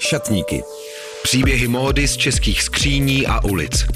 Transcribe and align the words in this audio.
Šatníky. 0.00 0.62
Příběhy 1.22 1.68
módy 1.68 2.08
z 2.08 2.16
českých 2.16 2.62
skříní 2.62 3.26
a 3.26 3.44
ulic. 3.44 3.86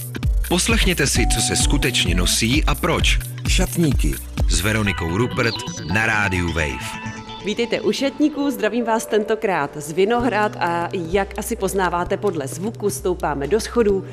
Poslechněte 0.49 1.07
si, 1.07 1.27
co 1.35 1.41
se 1.41 1.57
skutečně 1.57 2.15
nosí 2.15 2.65
a 2.65 2.75
proč. 2.75 3.19
Šatníky. 3.49 4.15
S 4.51 4.61
Veronikou 4.61 5.17
Rupert 5.17 5.55
na 5.93 6.07
rádiu 6.07 6.53
Wave. 6.53 7.15
Vítejte 7.45 7.81
u 7.81 7.93
Šatníků, 7.93 8.51
zdravím 8.51 8.85
vás 8.85 9.07
tentokrát 9.07 9.77
z 9.77 9.93
Vinohrad 9.93 10.57
a 10.57 10.89
jak 10.93 11.39
asi 11.39 11.57
poznáváte 11.57 12.17
podle 12.17 12.49
zvuku, 12.49 12.91
stoupáme 12.91 13.47
do 13.47 13.61
schodů 13.61 14.05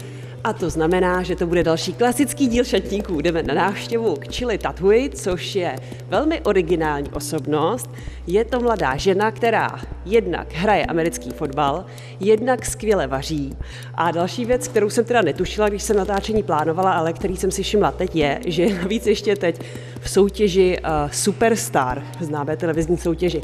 a 0.44 0.54
to 0.54 0.70
znamená, 0.70 1.24
že 1.24 1.36
to 1.36 1.48
bude 1.48 1.64
další 1.64 1.94
klasický 1.94 2.48
díl 2.48 2.64
šatníků. 2.64 3.22
Jdeme 3.22 3.44
na 3.44 3.54
návštěvu 3.54 4.16
k 4.16 4.32
Chili 4.32 4.58
Tatui, 4.58 5.10
což 5.10 5.56
je 5.56 5.76
velmi 6.08 6.42
originální 6.42 7.10
osobnost. 7.10 7.90
Je 8.28 8.46
to 8.46 8.60
mladá 8.60 8.96
žena, 8.96 9.32
která 9.32 9.70
jednak 10.06 10.54
hraje 10.54 10.86
americký 10.86 11.30
fotbal, 11.30 11.86
jednak 12.20 12.66
skvěle 12.66 13.08
vaří. 13.08 13.58
A 13.96 14.12
další 14.12 14.46
věc, 14.46 14.68
kterou 14.68 14.90
jsem 14.90 15.06
teda 15.06 15.22
netušila, 15.22 15.70
když 15.70 15.84
jsem 15.84 15.98
natáčení 15.98 16.44
plánovala, 16.44 16.94
ale 16.94 17.14
který 17.14 17.38
jsem 17.38 17.52
si 17.52 17.64
všimla 17.64 17.92
teď, 17.92 18.16
je, 18.16 18.40
že 18.48 18.64
je 18.64 18.74
navíc 18.82 19.08
ještě 19.08 19.36
teď 19.36 19.62
v 20.00 20.10
soutěži 20.10 20.78
uh, 20.80 21.12
Superstar, 21.12 22.04
známé 22.20 22.58
televizní 22.58 22.98
soutěži. 22.98 23.42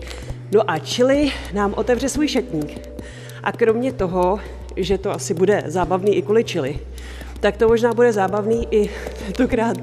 No 0.52 0.72
a 0.72 0.80
Chili 0.80 1.32
nám 1.54 1.74
otevře 1.78 2.10
svůj 2.10 2.28
šatník. 2.28 2.90
A 3.44 3.52
kromě 3.52 3.94
toho 3.94 4.40
že 4.78 4.98
to 4.98 5.12
asi 5.12 5.34
bude 5.34 5.64
zábavný 5.66 6.16
i 6.16 6.22
kvůli 6.22 6.44
čili, 6.44 6.80
tak 7.40 7.58
to 7.58 7.68
možná 7.68 7.94
bude 7.94 8.14
zábavný 8.14 8.68
i 8.72 8.90
tentokrát 9.26 9.78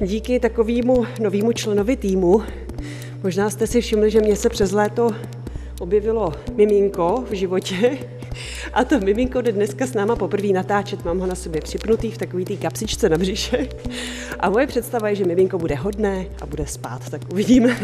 díky 0.00 0.40
takovému 0.40 1.06
novému 1.20 1.52
členovi 1.52 1.96
týmu. 1.96 2.42
Možná 3.22 3.50
jste 3.50 3.66
si 3.66 3.80
všimli, 3.80 4.10
že 4.10 4.20
mě 4.20 4.36
se 4.36 4.48
přes 4.48 4.72
léto 4.72 5.10
objevilo 5.80 6.32
miminko 6.56 7.24
v 7.30 7.32
životě 7.32 7.98
a 8.72 8.84
to 8.84 9.00
miminko 9.00 9.40
jde 9.40 9.52
dneska 9.52 9.86
s 9.86 9.94
náma 9.94 10.16
poprvé 10.16 10.48
natáčet. 10.48 11.04
Mám 11.04 11.18
ho 11.18 11.26
na 11.26 11.34
sobě 11.34 11.60
připnutý 11.60 12.10
v 12.10 12.18
takový 12.18 12.44
té 12.44 12.56
kapsičce 12.56 13.08
na 13.08 13.18
břiše. 13.18 13.68
A 14.40 14.50
moje 14.50 14.66
představa 14.66 15.08
je, 15.08 15.14
že 15.14 15.24
miminko 15.24 15.58
bude 15.58 15.74
hodné 15.74 16.26
a 16.42 16.46
bude 16.46 16.66
spát, 16.66 17.10
tak 17.10 17.20
uvidíme, 17.32 17.76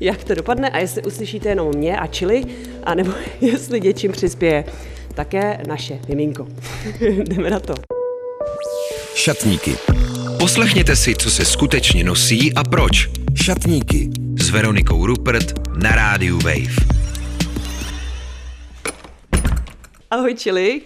jak 0.00 0.24
to 0.24 0.34
dopadne 0.34 0.70
a 0.70 0.78
jestli 0.78 1.02
uslyšíte 1.02 1.48
jenom 1.48 1.70
mě 1.74 1.98
a 1.98 2.06
čili, 2.06 2.44
anebo 2.84 3.12
jestli 3.40 3.80
něčím 3.80 4.12
přispěje 4.12 4.64
také 5.14 5.60
naše 5.68 5.98
miminko. 6.08 6.46
Jdeme 7.00 7.50
na 7.50 7.60
to. 7.60 7.74
Šatníky. 9.14 9.76
Poslechněte 10.38 10.96
si, 10.96 11.14
co 11.14 11.30
se 11.30 11.44
skutečně 11.44 12.04
nosí 12.04 12.54
a 12.54 12.64
proč. 12.64 13.10
Šatníky. 13.34 14.10
S 14.38 14.50
Veronikou 14.50 15.06
Rupert 15.06 15.52
na 15.82 15.90
rádiu 15.90 16.38
Wave. 16.38 16.74
Ahoj, 20.10 20.34
Čili. 20.34 20.80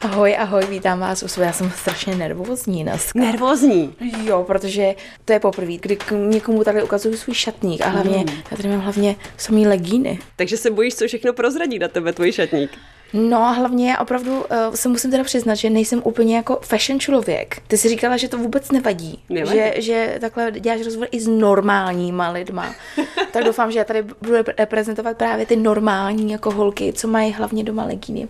Ahoj, 0.00 0.36
ahoj, 0.38 0.66
vítám 0.70 1.00
vás 1.00 1.22
u 1.22 1.28
sebe. 1.28 1.46
Já 1.46 1.52
jsem 1.52 1.70
strašně 1.70 2.14
nervózní 2.14 2.82
dneska. 2.82 3.18
Nervózní? 3.18 3.94
Jo, 4.24 4.44
protože 4.46 4.94
to 5.24 5.32
je 5.32 5.40
poprvé, 5.40 5.76
kdy 5.76 5.96
k 5.96 6.10
někomu 6.10 6.64
takhle 6.64 6.82
ukazuju 6.82 7.16
svůj 7.16 7.34
šatník 7.34 7.80
a 7.80 7.88
hlavně, 7.88 8.18
mm. 8.18 8.28
já 8.50 8.56
tady 8.56 8.68
mám 8.68 8.80
hlavně 8.80 9.16
samý 9.36 9.66
legíny. 9.66 10.18
Takže 10.36 10.56
se 10.56 10.70
bojíš, 10.70 10.94
co 10.94 11.06
všechno 11.06 11.32
prozradí 11.32 11.78
na 11.78 11.88
tebe 11.88 12.12
tvůj 12.12 12.32
šatník? 12.32 12.70
No 13.12 13.42
a 13.42 13.50
hlavně 13.50 13.90
já 13.90 13.98
opravdu 13.98 14.36
uh, 14.36 14.44
se 14.74 14.88
musím 14.88 15.10
teda 15.10 15.24
přiznat, 15.24 15.54
že 15.54 15.70
nejsem 15.70 16.00
úplně 16.04 16.36
jako 16.36 16.58
fashion 16.62 17.00
člověk. 17.00 17.62
Ty 17.68 17.78
si 17.78 17.88
říkala, 17.88 18.16
že 18.16 18.28
to 18.28 18.38
vůbec 18.38 18.70
nevadí. 18.70 19.22
nevadí. 19.28 19.56
Že, 19.56 19.74
že 19.76 20.18
takhle 20.20 20.52
děláš 20.52 20.80
rozhovor 20.80 21.08
i 21.10 21.20
s 21.20 21.26
normálníma 21.26 22.30
lidma. 22.30 22.74
tak 23.32 23.44
doufám, 23.44 23.72
že 23.72 23.78
já 23.78 23.84
tady 23.84 24.02
budu 24.02 24.34
reprezentovat 24.58 25.16
právě 25.16 25.46
ty 25.46 25.56
normální 25.56 26.32
jako 26.32 26.50
holky, 26.50 26.92
co 26.92 27.08
mají 27.08 27.32
hlavně 27.32 27.64
doma 27.64 27.84
legíny. 27.84 28.28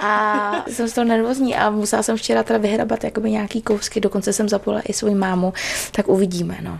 A 0.00 0.64
jsem 0.68 0.88
z 0.88 0.92
toho 0.92 1.04
nervózní 1.04 1.56
a 1.56 1.70
musela 1.70 2.02
jsem 2.02 2.16
včera 2.16 2.42
teda 2.42 2.58
vyhrabat 2.58 3.04
jakoby 3.04 3.30
nějaký 3.30 3.62
kousky, 3.62 4.00
dokonce 4.00 4.32
jsem 4.32 4.48
zapojila 4.48 4.82
i 4.88 4.92
svou 4.92 5.14
mámu, 5.14 5.52
tak 5.92 6.08
uvidíme, 6.08 6.58
no. 6.62 6.78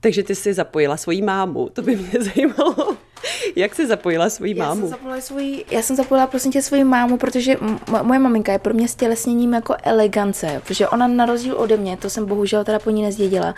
Takže 0.00 0.22
ty 0.22 0.34
jsi 0.34 0.54
zapojila 0.54 0.96
svoji 0.96 1.22
mámu, 1.22 1.68
to 1.68 1.82
by 1.82 1.96
mě 1.96 2.10
zajímalo. 2.20 2.96
Jak 3.56 3.74
jsi 3.74 3.86
zapojila 3.86 4.30
svoji 4.30 4.58
já 4.58 4.64
mámu? 4.64 4.80
Jsem 4.80 4.90
zapojila 4.90 5.20
svoji, 5.20 5.64
já 5.70 5.82
jsem 5.82 5.96
zapojila 5.96 6.26
prosím 6.26 6.52
tě 6.52 6.62
svoji 6.62 6.84
mámu, 6.84 7.16
protože 7.16 7.56
m- 7.60 7.78
moje 8.02 8.18
maminka 8.18 8.52
je 8.52 8.58
pro 8.58 8.74
mě 8.74 8.88
stělesněním 8.88 9.54
jako 9.54 9.74
elegance, 9.82 10.62
protože 10.64 10.88
ona 10.88 11.06
na 11.06 11.26
rozdíl 11.26 11.56
ode 11.58 11.76
mě, 11.76 11.96
to 11.96 12.10
jsem 12.10 12.26
bohužel 12.26 12.64
teda 12.64 12.78
po 12.78 12.90
ní 12.90 13.02
nezdědila, 13.02 13.54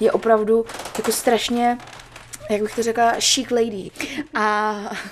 je 0.00 0.12
opravdu 0.12 0.64
jako 0.98 1.12
strašně 1.12 1.78
jak 2.50 2.62
bych 2.62 2.74
to 2.74 2.82
řekla, 2.82 3.12
chic 3.20 3.50
lady. 3.50 3.90
A, 4.34 4.40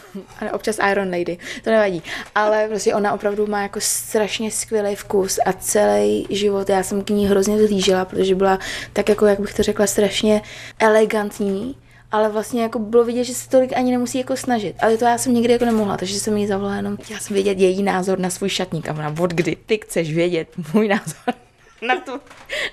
a 0.51 0.55
občas 0.55 0.79
iron 0.91 1.11
lady, 1.11 1.39
to 1.65 1.71
nevadí. 1.71 2.03
Ale 2.35 2.69
prostě 2.69 2.95
ona 2.95 3.13
opravdu 3.13 3.47
má 3.47 3.63
jako 3.63 3.81
strašně 3.81 4.51
skvělý 4.51 4.95
vkus 4.95 5.39
a 5.47 5.53
celý 5.53 6.27
život, 6.31 6.69
já 6.69 6.83
jsem 6.83 7.05
k 7.05 7.11
ní 7.11 7.27
hrozně 7.27 7.57
vzlížela, 7.57 8.05
protože 8.05 8.35
byla 8.35 8.59
tak 8.93 9.09
jako, 9.09 9.27
jak 9.27 9.41
bych 9.41 9.55
to 9.55 9.63
řekla, 9.63 9.87
strašně 9.87 10.43
elegantní 10.79 11.77
ale 12.13 12.29
vlastně 12.29 12.63
jako 12.63 12.79
bylo 12.79 13.05
vidět, 13.05 13.25
že 13.25 13.35
se 13.35 13.49
tolik 13.49 13.73
ani 13.77 13.91
nemusí 13.91 14.19
jako 14.19 14.37
snažit. 14.37 14.77
Ale 14.81 14.97
to 14.97 15.05
já 15.05 15.19
jsem 15.19 15.35
nikdy 15.35 15.53
jako 15.53 15.65
nemohla, 15.65 15.97
takže 15.97 16.21
jsem 16.21 16.37
jí 16.37 16.47
zavolala 16.47 16.77
jenom, 16.77 16.97
chtěla 16.97 17.21
jsem 17.21 17.35
vědět 17.35 17.59
její 17.59 17.83
názor 17.83 18.19
na 18.19 18.31
svůj 18.31 18.49
šatník. 18.49 18.89
A 18.89 18.93
ona, 18.93 19.15
od 19.21 19.31
kdy? 19.31 19.57
Ty 19.67 19.79
chceš 19.79 20.15
vědět 20.15 20.49
můj 20.75 20.89
názor 20.89 21.35
na, 21.83 21.97
tu, 21.97 22.13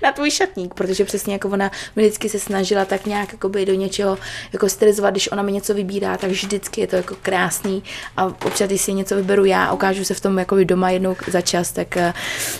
na 0.02 0.12
tvůj 0.12 0.30
šatník, 0.30 0.74
protože 0.74 1.04
přesně 1.04 1.32
jako 1.32 1.48
ona 1.48 1.70
vždycky 1.96 2.28
se 2.28 2.38
snažila 2.38 2.84
tak 2.84 3.06
nějak 3.06 3.32
jako 3.32 3.48
do 3.48 3.74
něčeho 3.74 4.18
jako 4.52 4.68
stylizovat, 4.68 5.14
když 5.14 5.32
ona 5.32 5.42
mi 5.42 5.52
něco 5.52 5.74
vybírá, 5.74 6.16
tak 6.16 6.30
vždycky 6.30 6.80
je 6.80 6.86
to 6.86 6.96
jako 6.96 7.16
krásný. 7.22 7.82
A 8.16 8.24
občas, 8.24 8.68
když 8.68 8.80
si 8.80 8.92
něco 8.92 9.16
vyberu 9.16 9.44
já, 9.44 9.72
ukážu 9.72 10.04
se 10.04 10.14
v 10.14 10.20
tom 10.20 10.38
jako 10.38 10.64
doma 10.64 10.90
jednou 10.90 11.16
za 11.28 11.40
čas, 11.40 11.72
tak, 11.72 11.96
eh, 11.96 12.14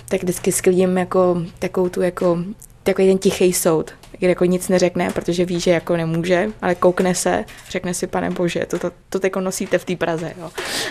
tak 0.08 0.22
vždycky 0.22 0.52
sklidím 0.52 0.98
jako 0.98 1.42
takovou 1.58 1.88
tu 1.88 2.02
jako 2.02 2.38
takový 2.82 3.08
ten 3.08 3.18
tichý 3.18 3.52
soud, 3.52 3.90
jako 4.20 4.44
nic 4.44 4.68
neřekne, 4.68 5.10
protože 5.10 5.44
ví, 5.44 5.60
že 5.60 5.70
jako 5.70 5.96
nemůže, 5.96 6.50
ale 6.62 6.74
koukne 6.74 7.14
se, 7.14 7.44
řekne 7.70 7.94
si, 7.94 8.06
pane 8.06 8.30
bože, 8.30 8.66
to, 8.66 8.78
to, 8.78 8.90
to 9.08 9.20
jako 9.22 9.40
nosíte 9.40 9.78
v 9.78 9.84
té 9.84 9.96
Praze, 9.96 10.32
jo. 10.38 10.50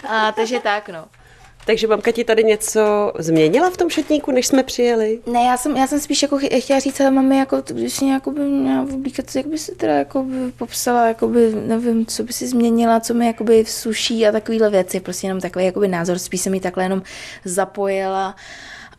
A, 0.09 0.31
takže 0.31 0.59
tak, 0.59 0.89
no. 0.89 1.05
Takže 1.65 1.87
mamka 1.87 2.11
ti 2.11 2.23
tady 2.23 2.43
něco 2.43 3.13
změnila 3.19 3.69
v 3.69 3.77
tom 3.77 3.89
šatníku, 3.89 4.31
než 4.31 4.47
jsme 4.47 4.63
přijeli? 4.63 5.19
Ne, 5.31 5.43
já 5.43 5.57
jsem, 5.57 5.77
já 5.77 5.87
jsem 5.87 5.99
spíš 5.99 6.21
jako 6.21 6.39
chtěla 6.59 6.79
říct, 6.79 7.01
ale 7.01 7.11
mami, 7.11 7.37
jako, 7.37 7.63
když 7.67 8.01
jako 8.01 8.31
by 8.31 8.39
měla 8.39 8.81
oblíkat, 8.81 9.35
jak 9.35 9.45
by 9.45 9.57
se 9.57 9.71
teda 9.71 9.93
jako 9.93 10.23
by 10.23 10.51
popsala, 10.51 11.07
jako 11.07 11.27
by, 11.27 11.51
nevím, 11.67 12.05
co 12.05 12.23
by 12.23 12.33
si 12.33 12.47
změnila, 12.47 12.99
co 12.99 13.13
mi 13.13 13.27
jako 13.27 13.43
by 13.43 13.65
suší 13.65 14.27
a 14.27 14.31
takovéhle 14.31 14.69
věci, 14.69 14.99
prostě 14.99 15.27
jenom 15.27 15.41
takový 15.41 15.65
jako 15.65 15.79
by 15.79 15.87
názor, 15.87 16.19
spíš 16.19 16.41
jsem 16.41 16.51
mi 16.51 16.59
takhle 16.59 16.83
jenom 16.83 17.01
zapojila 17.45 18.35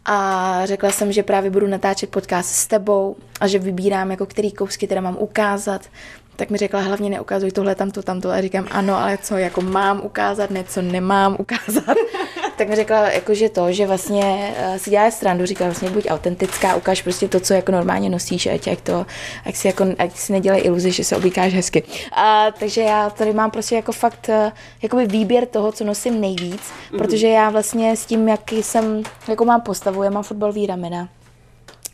a 0.07 0.61
řekla 0.67 0.91
jsem, 0.91 1.13
že 1.13 1.23
právě 1.23 1.51
budu 1.51 1.67
natáčet 1.67 2.11
podcast 2.11 2.49
s 2.49 2.67
tebou 2.67 3.17
a 3.41 3.47
že 3.47 3.59
vybírám, 3.59 4.11
jako 4.11 4.27
který 4.27 4.53
kousky 4.53 4.87
teda 4.87 5.01
mám 5.01 5.17
ukázat, 5.19 5.89
tak 6.37 6.51
mi 6.51 6.59
řekla, 6.59 6.81
hlavně 6.81 7.11
neukazuj 7.11 7.51
tohle, 7.51 7.75
tamto, 7.75 8.03
tamto. 8.03 8.31
A 8.31 8.41
říkám, 8.41 8.67
ano, 8.71 8.97
ale 8.97 9.19
co, 9.19 9.37
jako 9.37 9.61
mám 9.61 10.01
ukázat, 10.05 10.51
ne, 10.51 10.65
co 10.65 10.83
nemám 10.83 11.37
ukázat. 11.39 11.97
tak 12.57 12.69
mi 12.69 12.77
řekla, 12.77 13.11
jako, 13.11 13.35
že 13.35 13.49
to, 13.49 13.73
že 13.73 13.87
vlastně 13.87 14.55
uh, 14.69 14.77
si 14.77 14.91
dělá 14.91 15.11
strandu, 15.11 15.47
říká 15.47 15.65
vlastně 15.65 15.91
buď 15.91 16.07
autentická, 16.09 16.77
ukáž 16.77 17.03
prostě 17.03 17.29
to, 17.29 17.41
co 17.41 17.55
jako 17.55 17.73
normálně 17.73 18.11
nosíš, 18.11 18.47
ať, 18.47 18.69
ať 18.69 18.81
to, 18.81 19.07
ať 19.47 19.55
si, 19.55 19.67
jako, 19.67 19.87
ať 19.99 20.17
si 20.17 20.33
nedělej 20.33 20.63
iluzi, 20.65 20.91
že 20.91 21.05
se 21.05 21.17
oblíkáš 21.17 21.55
hezky. 21.55 21.83
A, 22.13 22.51
takže 22.59 22.81
já 22.81 23.11
tady 23.11 23.33
mám 23.33 23.51
prostě 23.51 23.75
jako 23.75 23.93
fakt 23.93 24.29
uh, 24.29 24.53
jakoby 24.83 25.07
výběr 25.07 25.47
toho, 25.47 25.73
co 25.73 25.85
nosím 25.85 26.21
nejvíc, 26.21 26.61
mm-hmm. 26.61 26.99
protože 26.99 27.29
já 27.29 27.51
vlastně 27.51 27.97
s 27.97 28.07
tím, 28.07 28.29
jaký 28.29 28.63
jsem, 28.63 29.03
jako 29.29 29.45
mám 29.45 29.61
postavu, 29.61 30.03
já 30.03 30.11
mám 30.11 30.23
fotbalový 30.23 30.67
ramena, 30.67 31.09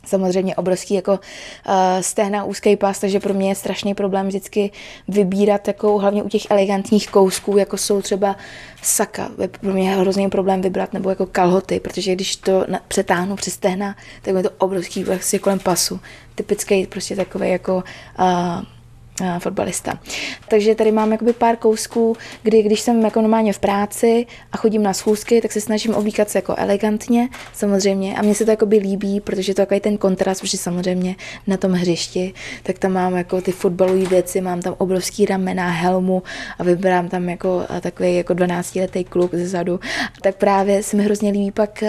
samozřejmě 0.06 0.56
obrovský 0.56 0.94
jako 0.94 1.12
uh, 1.12 1.74
stehna, 2.00 2.44
úzký 2.44 2.76
pás, 2.76 2.98
takže 2.98 3.20
pro 3.20 3.34
mě 3.34 3.48
je 3.48 3.54
strašný 3.54 3.94
problém 3.94 4.28
vždycky 4.28 4.70
vybírat 5.08 5.68
jako 5.68 5.98
hlavně 5.98 6.22
u 6.22 6.28
těch 6.28 6.50
elegantních 6.50 7.08
kousků, 7.08 7.58
jako 7.58 7.76
jsou 7.76 8.02
třeba 8.02 8.36
saka, 8.82 9.30
pro 9.60 9.72
mě 9.72 9.90
je 9.90 9.96
hrozný 9.96 10.28
problém 10.28 10.60
vybrat, 10.60 10.92
nebo 10.92 11.10
jako 11.10 11.26
kalhoty, 11.26 11.80
protože 11.80 12.14
když 12.14 12.36
to 12.36 12.64
na, 12.68 12.80
přetáhnu 12.88 13.36
přes 13.36 13.54
stehna, 13.54 13.96
tak 14.22 14.34
je 14.34 14.42
to 14.42 14.50
obrovský 14.58 15.04
vlastně 15.04 15.38
kolem 15.38 15.58
pasu. 15.58 16.00
Typický 16.34 16.86
prostě 16.86 17.16
takový 17.16 17.50
jako 17.50 17.84
uh, 18.18 18.64
fotbalista. 19.38 19.98
Takže 20.48 20.74
tady 20.74 20.92
mám 20.92 21.12
jakoby 21.12 21.32
pár 21.32 21.56
kousků, 21.56 22.16
kdy 22.42 22.62
když 22.62 22.80
jsem 22.80 23.02
jako 23.02 23.20
normálně 23.20 23.52
v 23.52 23.58
práci 23.58 24.26
a 24.52 24.56
chodím 24.56 24.82
na 24.82 24.92
schůzky, 24.92 25.40
tak 25.40 25.52
se 25.52 25.60
snažím 25.60 25.94
oblíkat 25.94 26.30
se 26.30 26.38
jako 26.38 26.54
elegantně, 26.58 27.28
samozřejmě. 27.52 28.16
A 28.16 28.22
mně 28.22 28.34
se 28.34 28.44
to 28.44 28.50
jakoby 28.50 28.76
líbí, 28.76 29.20
protože 29.20 29.54
to 29.54 29.66
je 29.70 29.80
ten 29.80 29.98
kontrast, 29.98 30.40
protože 30.40 30.58
samozřejmě 30.58 31.16
na 31.46 31.56
tom 31.56 31.72
hřišti, 31.72 32.34
tak 32.62 32.78
tam 32.78 32.92
mám 32.92 33.16
jako 33.16 33.40
ty 33.40 33.52
fotbalové 33.52 34.04
věci, 34.04 34.40
mám 34.40 34.60
tam 34.60 34.74
obrovský 34.78 35.26
ramena, 35.26 35.70
helmu 35.70 36.22
a 36.58 36.64
vybrám 36.64 37.08
tam 37.08 37.28
jako 37.28 37.62
takový 37.80 38.16
jako 38.16 38.34
12 38.34 38.74
letý 38.74 39.04
kluk 39.04 39.34
ze 39.34 39.48
zadu. 39.48 39.80
Tak 40.22 40.36
právě 40.36 40.82
se 40.82 40.96
mi 40.96 41.02
hrozně 41.04 41.30
líbí 41.30 41.50
pak 41.50 41.84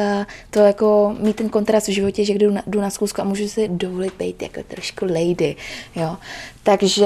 to 0.50 0.60
jako 0.60 1.16
mít 1.20 1.36
ten 1.36 1.50
kontrast 1.50 1.88
v 1.88 1.92
životě, 1.92 2.26
že 2.26 2.34
jdu 2.34 2.52
na, 2.52 2.64
jdu 2.68 2.82
na 2.82 2.90
schůzku 2.90 3.22
a 3.22 3.24
můžu 3.24 3.48
si 3.48 3.68
dovolit 3.68 4.14
být 4.20 4.42
jako 4.42 4.64
trošku 4.64 5.06
lady, 5.06 5.56
jo 5.96 6.18
Takže 6.64 7.06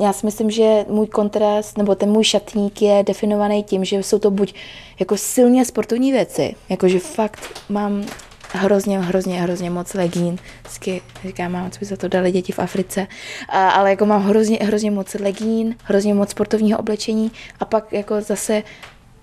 já 0.00 0.12
si 0.12 0.26
myslím, 0.26 0.50
že 0.50 0.84
můj 0.88 1.06
kontrast, 1.06 1.78
nebo 1.78 1.94
ten 1.94 2.10
můj 2.10 2.24
šatník 2.24 2.82
je 2.82 3.02
definovaný 3.02 3.64
tím, 3.64 3.84
že 3.84 3.96
jsou 3.96 4.18
to 4.18 4.30
buď 4.30 4.54
jako 4.98 5.16
silně 5.16 5.64
sportovní 5.64 6.12
věci, 6.12 6.54
jakože 6.68 6.98
fakt 6.98 7.40
mám 7.68 8.06
hrozně, 8.52 8.98
hrozně, 9.00 9.42
hrozně 9.42 9.70
moc 9.70 9.94
legín. 9.94 10.38
Vždycky 10.60 11.02
říkám, 11.26 11.52
mám, 11.52 11.70
co 11.70 11.78
by 11.78 11.86
za 11.86 11.96
to 11.96 12.08
dali 12.08 12.32
děti 12.32 12.52
v 12.52 12.58
Africe. 12.58 13.06
A, 13.48 13.68
ale 13.68 13.90
jako 13.90 14.06
mám 14.06 14.22
hrozně, 14.22 14.58
hrozně 14.62 14.90
moc 14.90 15.14
legín, 15.14 15.76
hrozně 15.82 16.14
moc 16.14 16.30
sportovního 16.30 16.78
oblečení 16.78 17.32
a 17.60 17.64
pak 17.64 17.92
jako 17.92 18.20
zase 18.20 18.62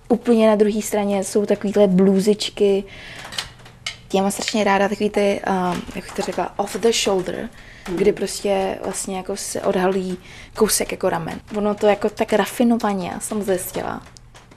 úplně 0.08 0.48
na 0.48 0.56
druhé 0.56 0.82
straně 0.82 1.24
jsou 1.24 1.46
takovýhle 1.46 1.86
blůzičky. 1.86 2.84
Já 4.14 4.22
mám 4.22 4.30
strašně 4.30 4.64
ráda 4.64 4.88
takový 4.88 5.10
ty, 5.10 5.40
um, 5.50 5.82
jak 5.94 6.04
bych 6.04 6.12
to 6.12 6.22
řekla, 6.22 6.58
off 6.58 6.76
the 6.76 6.92
shoulder. 6.92 7.48
Kdy 7.88 8.12
prostě 8.12 8.78
vlastně 8.84 9.16
jako 9.16 9.36
se 9.36 9.60
odhalí 9.60 10.18
kousek 10.56 10.92
jako 10.92 11.08
ramen. 11.08 11.40
Ono 11.56 11.74
to 11.74 11.86
jako 11.86 12.10
tak 12.10 12.32
rafinovaně, 12.32 13.12
jsem 13.20 13.42
zjistila, 13.42 14.02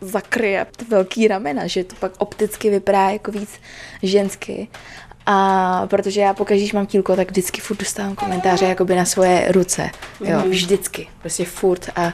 zakryje 0.01 0.65
ty 0.77 0.85
velký 0.85 1.27
ramena, 1.27 1.68
že 1.68 1.83
to 1.83 1.95
pak 1.95 2.12
opticky 2.18 2.69
vypadá 2.69 3.09
jako 3.09 3.31
víc 3.31 3.50
žensky. 4.03 4.68
A 5.25 5.88
protože 5.88 6.21
já 6.21 6.33
pokaždé, 6.33 6.62
když 6.62 6.74
mám 6.74 6.85
tílko, 6.85 7.15
tak 7.15 7.31
vždycky 7.31 7.62
furt 7.62 7.77
dostávám 7.77 8.15
komentáře 8.15 8.65
jakoby 8.65 8.95
na 8.95 9.06
svoje 9.06 9.51
ruce. 9.51 9.89
Jo, 10.21 10.38
mhm. 10.38 10.50
vždycky. 10.50 11.07
Prostě 11.21 11.45
furt. 11.45 11.89
A 11.95 12.13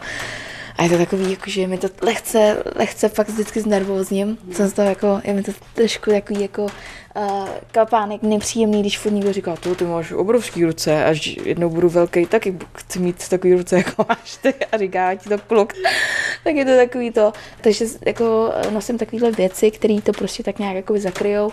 a 0.78 0.84
je 0.84 0.90
to 0.90 0.98
takový, 0.98 1.32
jako, 1.32 1.50
že 1.50 1.68
mi 1.68 1.78
to 1.78 1.88
lehce, 2.02 2.64
lehce 2.76 3.10
fakt 3.10 3.30
vždycky 3.30 3.62
znervózním. 3.62 4.38
Jsem 4.52 4.68
z 4.68 4.74
toho 4.74 4.90
jako, 4.90 5.22
je 5.24 5.34
mi 5.34 5.44
to 5.44 5.52
trošku 5.74 6.12
takový 6.12 6.42
jako 6.42 6.68
uh, 7.16 7.50
kapánek 7.72 8.22
nepříjemný, 8.22 8.82
když 8.82 9.00
furt 9.00 9.12
někdo 9.12 9.34
říká, 9.34 9.56
to 9.56 9.76
ty 9.76 9.86
máš 9.86 10.12
obrovský 10.12 10.66
ruce, 10.66 11.06
až 11.06 11.38
jednou 11.46 11.70
budu 11.70 11.90
velký, 11.90 12.26
taky 12.26 12.58
chci 12.78 13.00
mít 13.00 13.30
takový 13.30 13.54
ruce, 13.54 13.76
jako 13.78 14.06
máš 14.10 14.38
ty 14.38 14.54
a 14.72 14.78
říká 14.78 15.16
ti 15.16 15.30
to 15.30 15.38
kluk. 15.38 15.74
tak 16.44 16.56
je 16.56 16.66
to 16.66 16.76
takový 16.76 17.12
to. 17.12 17.34
Takže 17.62 17.86
jako 18.06 18.54
nosím 18.72 18.98
takovéhle 18.98 19.32
věci, 19.32 19.72
které 19.72 20.02
to 20.02 20.12
prostě 20.12 20.44
tak 20.44 20.60
nějak 20.60 20.76
jako 20.76 21.00
zakryjou. 21.00 21.52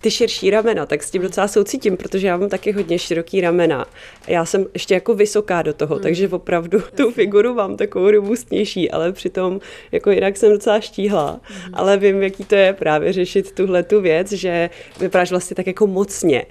Ty 0.00 0.10
širší 0.10 0.50
ramena, 0.50 0.86
tak 0.86 1.02
s 1.02 1.10
tím 1.10 1.22
docela 1.22 1.48
soucítím, 1.48 1.96
protože 1.96 2.26
já 2.26 2.36
mám 2.36 2.48
taky 2.48 2.72
hodně 2.72 2.98
široký 2.98 3.40
ramena. 3.40 3.86
Já 4.26 4.44
jsem 4.44 4.66
ještě 4.74 4.94
jako 4.94 5.14
vysoká 5.14 5.62
do 5.62 5.72
toho, 5.72 5.94
hmm. 5.94 6.02
takže 6.02 6.28
opravdu 6.28 6.82
tu 6.96 7.10
figuru 7.10 7.54
mám 7.54 7.76
takovou 7.76 8.10
robustnější, 8.10 8.90
ale 8.90 9.12
přitom 9.12 9.60
jako 9.92 10.10
jinak 10.10 10.36
jsem 10.36 10.52
docela 10.52 10.80
štíhla. 10.80 11.40
Hmm. 11.42 11.74
Ale 11.74 11.96
vím, 11.96 12.22
jaký 12.22 12.44
to 12.44 12.54
je 12.54 12.72
právě 12.72 13.12
řešit 13.12 13.52
tuhle 13.52 13.82
tu 13.82 14.00
věc, 14.00 14.32
že 14.32 14.70
vypadáš 15.00 15.30
vlastně 15.30 15.56
tak 15.56 15.66
jako 15.66 15.86
mocně. 15.86 16.46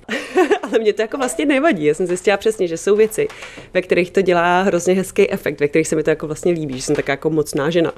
Ale 0.70 0.80
mě 0.80 0.94
to 0.94 1.02
jako 1.02 1.18
vlastně 1.18 1.46
nevadí. 1.46 1.86
Já 1.86 1.94
jsem 1.94 2.08
zjistila 2.08 2.38
přesně, 2.38 2.68
že 2.68 2.78
jsou 2.78 2.96
věci, 2.96 3.28
ve 3.74 3.82
kterých 3.82 4.12
to 4.12 4.22
dělá 4.22 4.62
hrozně 4.62 4.94
hezký 4.94 5.32
efekt, 5.32 5.60
ve 5.60 5.68
kterých 5.68 5.88
se 5.88 5.96
mi 5.96 6.04
to 6.04 6.10
jako 6.10 6.28
vlastně 6.28 6.52
líbí, 6.52 6.76
že 6.76 6.82
jsem 6.82 6.96
taká 6.96 7.14
jako 7.14 7.30
mocná 7.30 7.70
žena. 7.70 7.92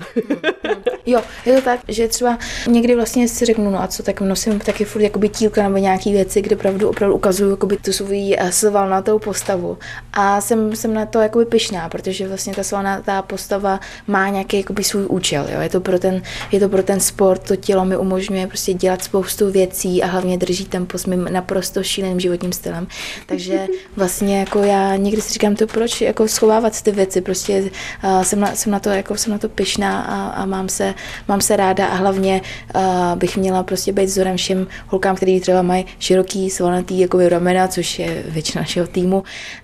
jo, 1.05 1.21
je 1.45 1.55
to 1.55 1.61
tak, 1.61 1.79
že 1.87 2.07
třeba 2.07 2.37
někdy 2.67 2.95
vlastně 2.95 3.27
si 3.27 3.45
řeknu, 3.45 3.71
no 3.71 3.81
a 3.81 3.87
co, 3.87 4.03
tak 4.03 4.21
nosím 4.21 4.59
taky 4.59 4.85
furt 4.85 5.01
jakoby 5.01 5.29
tílka 5.29 5.63
nebo 5.63 5.77
nějaký 5.77 6.11
věci, 6.11 6.41
kde 6.41 6.55
opravdu, 6.55 6.89
opravdu 6.89 7.15
ukazuju 7.15 7.51
jakoby 7.51 7.77
tu 7.77 7.93
svou 7.93 8.33
eh, 8.37 8.51
svalnatou 8.51 9.19
postavu. 9.19 9.77
A 10.13 10.41
jsem, 10.41 10.75
jsem 10.75 10.93
na 10.93 11.05
to 11.05 11.19
jakoby 11.19 11.45
pyšná, 11.45 11.89
protože 11.89 12.27
vlastně 12.27 12.53
ta 12.53 12.63
svalnatá 12.63 13.21
postava 13.21 13.79
má 14.07 14.29
nějaký 14.29 14.57
jakoby 14.57 14.83
svůj 14.83 15.05
účel. 15.07 15.47
Jo? 15.53 15.61
Je, 15.61 15.69
to 15.69 15.81
pro 15.81 15.99
ten, 15.99 16.21
je 16.51 16.59
to 16.59 16.69
pro 16.69 16.83
ten 16.83 16.99
sport, 16.99 17.47
to 17.47 17.55
tělo 17.55 17.85
mi 17.85 17.97
umožňuje 17.97 18.47
prostě 18.47 18.73
dělat 18.73 19.03
spoustu 19.03 19.51
věcí 19.51 20.03
a 20.03 20.07
hlavně 20.07 20.37
drží 20.37 20.65
tempo 20.65 20.97
s 20.97 21.05
mým 21.05 21.27
naprosto 21.31 21.83
šíleným 21.83 22.19
životním 22.19 22.53
stylem. 22.59 22.87
Takže 23.25 23.67
vlastně 23.95 24.39
jako 24.39 24.63
já 24.63 24.95
někdy 24.95 25.21
si 25.21 25.33
říkám 25.33 25.55
to, 25.55 25.67
proč 25.67 26.01
jako 26.01 26.27
schovávat 26.27 26.81
ty 26.81 26.91
věci, 26.91 27.21
prostě 27.21 27.71
uh, 28.03 28.21
jsem, 28.21 28.39
na, 28.39 28.55
jsem, 28.55 28.71
na 28.71 28.79
to, 28.79 28.89
jako 28.89 29.17
jsem 29.17 29.31
na 29.31 29.39
to 29.39 29.49
pyšná 29.49 30.01
a, 30.01 30.27
a 30.29 30.45
mám, 30.45 30.69
se, 30.69 30.93
mám 31.27 31.41
se 31.41 31.55
ráda 31.55 31.87
a 31.87 31.95
hlavně 31.95 32.41
uh, 32.75 32.81
bych 33.15 33.37
měla 33.37 33.63
prostě 33.63 33.91
být 33.91 34.05
vzorem 34.05 34.37
všem 34.37 34.67
holkám, 34.87 35.15
který 35.15 35.39
třeba 35.39 35.61
mají 35.61 35.85
široký, 35.99 36.49
svalnatý 36.49 36.99
jako 36.99 37.29
ramena, 37.29 37.67
což 37.67 37.99
je 37.99 38.23
většina 38.27 38.61
našeho 38.61 38.87
týmu 38.87 39.23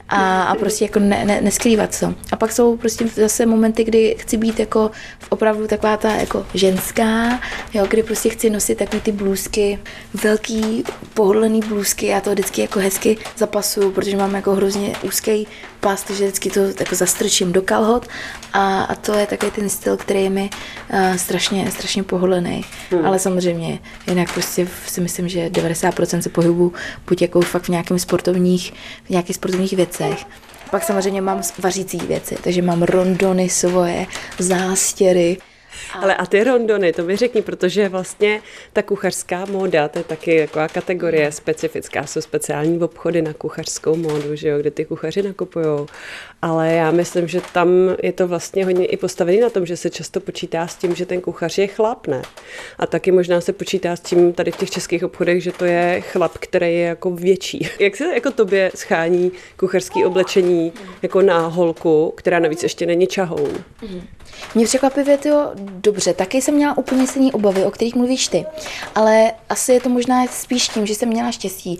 a, 0.09 0.43
a 0.43 0.55
prostě 0.55 0.85
jako 0.85 0.99
ne, 0.99 1.25
ne, 1.25 1.41
neskrývat 1.41 1.99
to. 1.99 2.13
A 2.31 2.35
pak 2.35 2.51
jsou 2.51 2.77
prostě 2.77 3.07
zase 3.07 3.45
momenty, 3.45 3.83
kdy 3.83 4.15
chci 4.19 4.37
být 4.37 4.59
jako 4.59 4.91
opravdu 5.29 5.67
taková 5.67 5.97
ta 5.97 6.15
jako 6.15 6.45
ženská, 6.53 7.39
jo, 7.73 7.85
kdy 7.89 8.03
prostě 8.03 8.29
chci 8.29 8.49
nosit 8.49 8.77
takový 8.77 9.01
ty 9.01 9.11
blůzky, 9.11 9.79
velký 10.13 10.83
pohodlný 11.13 11.59
blůzky, 11.59 12.05
já 12.05 12.21
to 12.21 12.31
vždycky 12.31 12.61
jako 12.61 12.79
hezky 12.79 13.17
zapasuju, 13.37 13.91
protože 13.91 14.17
mám 14.17 14.35
jako 14.35 14.55
hrozně 14.55 14.93
úzký 15.03 15.47
pas, 15.85 16.03
takže 16.03 16.23
vždycky 16.23 16.49
to 16.49 16.59
jako 16.59 16.95
zastrčím 16.95 17.53
do 17.53 17.61
kalhot 17.61 18.07
a, 18.53 18.83
a 18.83 18.95
to 18.95 19.13
je 19.13 19.27
takový 19.27 19.51
ten 19.51 19.69
styl, 19.69 19.97
který 19.97 20.23
je 20.23 20.29
mi 20.29 20.49
uh, 20.93 21.15
strašně, 21.15 21.71
strašně 21.71 22.03
pohodlný. 22.03 22.65
Hmm. 22.91 23.05
Ale 23.05 23.19
samozřejmě 23.19 23.79
jinak 24.07 24.33
prostě 24.33 24.67
si 24.87 25.01
myslím, 25.01 25.29
že 25.29 25.49
90% 25.49 26.19
se 26.19 26.29
pohybu 26.29 26.73
buď 27.07 27.21
jako 27.21 27.41
fakt 27.41 27.63
v 27.63 27.69
nějakých 27.69 28.01
sportovních, 28.01 28.73
v 29.05 29.09
nějakých 29.09 29.35
sportovních 29.35 29.73
věcech, 29.73 30.25
pak 30.71 30.83
samozřejmě 30.83 31.21
mám 31.21 31.41
vařící 31.59 31.97
věci, 31.97 32.37
takže 32.43 32.61
mám 32.61 32.83
rondony 32.83 33.49
svoje, 33.49 34.05
zástěry, 34.39 35.37
ale 35.93 36.15
a 36.15 36.25
ty 36.25 36.43
rondony, 36.43 36.93
to 36.93 37.03
mi 37.03 37.15
řekni, 37.15 37.41
protože 37.41 37.89
vlastně 37.89 38.41
ta 38.73 38.81
kuchařská 38.81 39.45
móda, 39.45 39.87
to 39.87 39.99
je 39.99 40.03
taky 40.03 40.35
jako 40.35 40.59
kategorie 40.73 41.31
specifická, 41.31 42.05
jsou 42.05 42.21
speciální 42.21 42.79
obchody 42.79 43.21
na 43.21 43.33
kuchařskou 43.33 43.95
módu, 43.95 44.35
že 44.35 44.47
jo, 44.47 44.59
kde 44.59 44.71
ty 44.71 44.85
kuchaři 44.85 45.21
nakupujou. 45.21 45.87
Ale 46.41 46.73
já 46.73 46.91
myslím, 46.91 47.27
že 47.27 47.41
tam 47.53 47.69
je 48.03 48.13
to 48.13 48.27
vlastně 48.27 48.65
hodně 48.65 48.85
i 48.85 48.97
postavený 48.97 49.39
na 49.39 49.49
tom, 49.49 49.65
že 49.65 49.77
se 49.77 49.89
často 49.89 50.19
počítá 50.19 50.67
s 50.67 50.75
tím, 50.75 50.95
že 50.95 51.05
ten 51.05 51.21
kuchař 51.21 51.57
je 51.57 51.67
chlap, 51.67 52.07
ne? 52.07 52.21
A 52.79 52.85
taky 52.85 53.11
možná 53.11 53.41
se 53.41 53.53
počítá 53.53 53.95
s 53.95 53.99
tím 53.99 54.33
tady 54.33 54.51
v 54.51 54.57
těch 54.57 54.71
českých 54.71 55.03
obchodech, 55.03 55.43
že 55.43 55.51
to 55.51 55.65
je 55.65 56.01
chlap, 56.01 56.37
který 56.37 56.73
je 56.73 56.85
jako 56.85 57.11
větší. 57.11 57.67
Jak 57.79 57.95
se 57.95 58.13
jako 58.13 58.31
tobě 58.31 58.71
schání 58.75 59.31
kuchařský 59.57 60.05
oblečení 60.05 60.73
jako 61.01 61.21
na 61.21 61.47
holku, 61.47 62.13
která 62.17 62.39
navíc 62.39 62.63
ještě 62.63 62.85
není 62.85 63.07
čahoun? 63.07 63.63
Mm. 63.81 64.01
Mě 64.55 64.65
překvapivě 64.65 65.17
to 65.17 65.51
dobře, 65.69 66.13
taky 66.13 66.41
jsem 66.41 66.55
měla 66.55 66.77
úplně 66.77 67.07
stejné 67.07 67.31
obavy, 67.31 67.65
o 67.65 67.71
kterých 67.71 67.95
mluvíš 67.95 68.27
ty, 68.27 68.45
ale 68.95 69.31
asi 69.49 69.73
je 69.73 69.79
to 69.81 69.89
možná 69.89 70.27
spíš 70.27 70.69
tím, 70.69 70.85
že 70.85 70.95
jsem 70.95 71.09
měla 71.09 71.31
štěstí. 71.31 71.79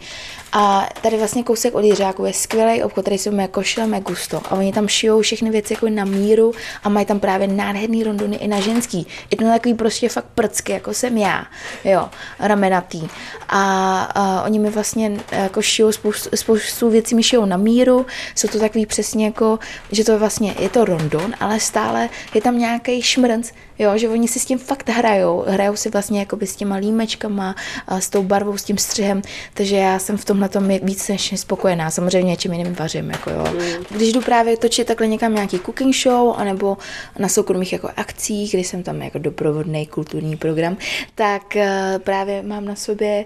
A 0.58 0.90
tady 1.02 1.18
vlastně 1.18 1.44
kousek 1.44 1.76
od 1.76 1.84
Jiřáku 1.84 2.26
je 2.26 2.34
skvělý 2.34 2.84
obchod, 2.84 3.02
který 3.04 3.18
se 3.18 3.32
jmenuje 3.32 3.48
Košile 3.48 4.00
Gusto 4.00 4.42
a 4.46 4.52
oni 4.52 4.74
tam 4.74 4.88
šijou 4.88 5.22
všechny 5.22 5.50
věci 5.50 5.74
jako 5.74 5.90
na 5.90 6.06
míru 6.06 6.54
a 6.84 6.90
mají 6.90 7.06
tam 7.06 7.20
právě 7.20 7.48
nádherný 7.48 8.04
rondony 8.04 8.36
i 8.36 8.48
na 8.48 8.60
ženský. 8.60 9.08
Je 9.32 9.38
to 9.38 9.44
takový 9.44 9.74
prostě 9.74 10.10
fakt 10.10 10.26
prcky, 10.36 10.72
jako 10.72 10.94
jsem 10.94 11.18
já, 11.18 11.46
jo, 11.84 12.10
ramenatý. 12.40 13.08
A, 13.50 14.02
a 14.02 14.44
oni 14.44 14.60
mi 14.60 14.70
vlastně 14.70 15.18
jako 15.32 15.62
šijou 15.62 15.92
spoustu, 15.92 16.30
spoustu 16.36 16.90
věcí 16.90 17.16
mi 17.16 17.24
šijou 17.24 17.46
na 17.46 17.58
míru, 17.58 18.06
jsou 18.36 18.48
to 18.48 18.60
takový 18.60 18.86
přesně 18.86 19.26
jako, 19.26 19.60
že 19.92 20.04
to 20.04 20.20
vlastně 20.20 20.56
je 20.60 20.70
to 20.70 20.86
rondon, 20.86 21.34
ale 21.40 21.60
stále 21.60 22.10
je 22.34 22.42
tam 22.42 22.60
nějaký 22.60 23.02
šmrnc, 23.02 23.52
jo, 23.80 23.98
že 23.98 24.10
oni 24.10 24.28
si 24.28 24.40
s 24.40 24.46
tím 24.46 24.58
fakt 24.58 24.90
hrajou, 24.90 25.44
hrajou 25.48 25.76
si 25.76 25.90
vlastně 25.90 26.20
jako 26.20 26.38
s 26.42 26.56
těma 26.56 26.76
límečkama, 26.76 27.56
s 28.00 28.10
tou 28.10 28.24
barvou, 28.24 28.58
s 28.58 28.64
tím 28.64 28.78
střihem, 28.78 29.22
takže 29.54 29.76
já 29.76 30.00
jsem 30.00 30.18
v 30.18 30.26
tomhle 30.26 30.45
tom 30.48 30.68
víc 30.68 31.08
než 31.08 31.40
spokojená, 31.40 31.92
samozřejmě 31.92 32.30
něčím 32.30 32.54
jiným 32.54 32.76
vařím, 32.76 33.10
jako 33.10 33.30
jo. 33.30 33.46
Když 33.90 34.14
jdu 34.14 34.22
právě 34.22 34.58
točit 34.58 34.88
takhle 34.88 35.08
někam 35.08 35.34
nějaký 35.34 35.60
cooking 35.60 35.96
show, 35.96 36.34
anebo 36.38 36.78
na 37.20 37.30
soukromých 37.30 37.74
jako 37.74 37.90
akcích, 37.98 38.52
kdy 38.52 38.64
jsem 38.64 38.84
tam 38.84 39.02
jako 39.02 39.20
doprovodný 39.20 39.88
kulturní 39.88 40.38
program, 40.38 40.78
tak 41.16 41.42
uh, 41.56 41.62
právě 42.00 42.44
mám 42.44 42.66
na 42.66 42.76
sobě 42.76 43.26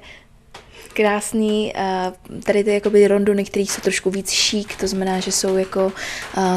krásný, 1.00 1.74
tady 2.44 2.64
ty 2.64 2.74
jakoby 2.74 3.08
rondony, 3.08 3.46
které 3.46 3.66
jsou 3.66 3.82
trošku 3.82 4.10
víc 4.10 4.30
šík, 4.30 4.76
to 4.76 4.88
znamená, 4.88 5.20
že 5.20 5.32
jsou 5.32 5.58
jako 5.58 5.92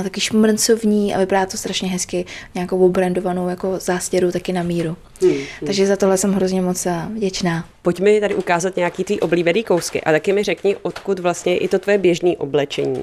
taky 0.03 0.21
šmrncovní 0.21 1.15
a 1.15 1.19
vypadá 1.19 1.47
to 1.47 1.57
strašně 1.57 1.89
hezky, 1.89 2.25
nějakou 2.55 2.87
obrandovanou 2.87 3.49
jako 3.49 3.79
zástěru 3.79 4.33
taky 4.33 4.53
na 4.53 4.63
míru. 4.63 4.97
Hmm, 5.21 5.31
hmm. 5.31 5.45
Takže 5.67 5.87
za 5.87 5.97
tohle 5.97 6.19
jsem 6.19 6.33
hrozně 6.33 6.63
moc 6.63 6.87
vděčná. 7.15 7.69
Pojď 7.83 8.01
mi 8.01 8.21
tady 8.21 8.35
ukázat 8.35 8.77
nějaký 8.77 9.05
ty 9.05 9.21
oblíbený 9.21 9.65
kousky 9.65 10.01
a 10.01 10.13
taky 10.13 10.33
mi 10.33 10.43
řekni, 10.43 10.77
odkud 10.83 11.19
vlastně 11.19 11.57
i 11.57 11.69
to 11.69 11.79
tvoje 11.79 11.99
běžné 11.99 12.37
oblečení. 12.37 13.03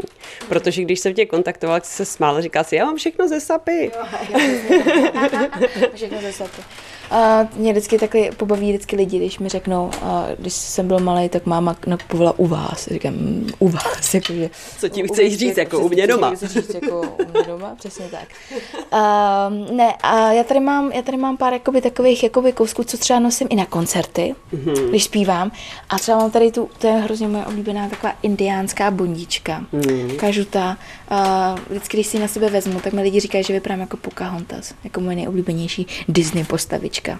Protože 0.50 0.82
když 0.82 1.00
jsem 1.00 1.14
tě 1.14 1.26
kontaktovala, 1.26 1.80
jsi 1.80 1.96
se 1.96 2.06
smál, 2.06 2.42
říká 2.42 2.64
si, 2.64 2.76
já 2.76 2.86
mám 2.86 2.98
všechno 2.98 3.28
ze 3.28 3.40
sapy. 3.40 3.92
Jo, 3.96 4.06
všechno 5.96 6.22
ze 6.22 6.34
sapy. 6.34 6.62
A 7.12 7.48
mě 7.56 7.72
vždycky 7.72 7.98
takhle 8.00 8.32
pobaví 8.38 8.70
vždycky 8.70 8.96
lidi, 8.96 9.18
když 9.18 9.40
mi 9.40 9.50
řeknou, 9.50 9.92
a 10.02 10.28
když 10.40 10.54
jsem 10.54 10.88
byl 10.88 11.00
malý, 11.00 11.30
tak 11.30 11.46
máma 11.46 11.76
nakupovala 11.88 12.40
u 12.40 12.48
vás. 12.48 12.88
Říkám, 12.92 13.14
"Mm, 13.14 13.48
u 13.60 13.70
vás, 13.70 14.14
jakože. 14.14 14.50
Co 14.80 14.90
tím 14.90 15.08
chceš 15.08 15.38
říct, 15.38 15.58
jako 15.58 15.80
u 15.80 15.90
mě 15.90 16.08
doma? 16.08 16.36
Co 16.36 16.48
říct, 16.48 16.74
jako 16.74 17.02
u 17.02 17.32
mě 17.32 17.44
doma, 17.48 17.76
přesně 17.78 18.06
tak. 18.12 18.28
Um, 18.94 19.78
ne, 19.78 19.94
a 20.04 20.32
já 20.32 20.44
tady 20.44 20.60
mám, 20.60 20.92
já 20.92 21.02
tady 21.02 21.18
mám 21.18 21.38
pár 21.38 21.54
jakoby, 21.54 21.82
takových 21.82 22.24
jakoby, 22.24 22.52
kousků, 22.52 22.84
co 22.84 22.98
třeba 22.98 23.20
nosím 23.20 23.48
i 23.50 23.56
na 23.56 23.66
koncerty, 23.66 24.36
mm-hmm. 24.54 24.90
když 24.90 25.04
zpívám. 25.04 25.52
A 25.90 26.00
třeba 26.00 26.18
mám 26.18 26.32
tady 26.32 26.52
tu, 26.52 26.70
to 26.78 26.88
je 26.88 26.94
hrozně 26.94 27.28
moje 27.28 27.46
oblíbená 27.46 27.90
taková 27.90 28.14
indiánská 28.22 28.92
bondička, 28.92 29.66
mm-hmm. 29.74 30.16
kažuta. 30.16 30.78
Uh, 31.12 31.60
vždycky, 31.70 31.98
když 31.98 32.08
si 32.08 32.18
ji 32.18 32.22
na 32.22 32.28
sebe 32.28 32.50
vezmu, 32.50 32.80
tak 32.80 32.94
mi 32.94 33.02
lidi 33.02 33.20
říkají, 33.20 33.44
že 33.44 33.54
vypadám 33.54 33.80
jako 33.80 33.98
Pocahontas, 33.98 34.74
jako 34.84 35.02
moje 35.02 35.16
nejoblíbenější 35.16 35.88
Disney 36.08 36.44
postavička. 37.00 37.20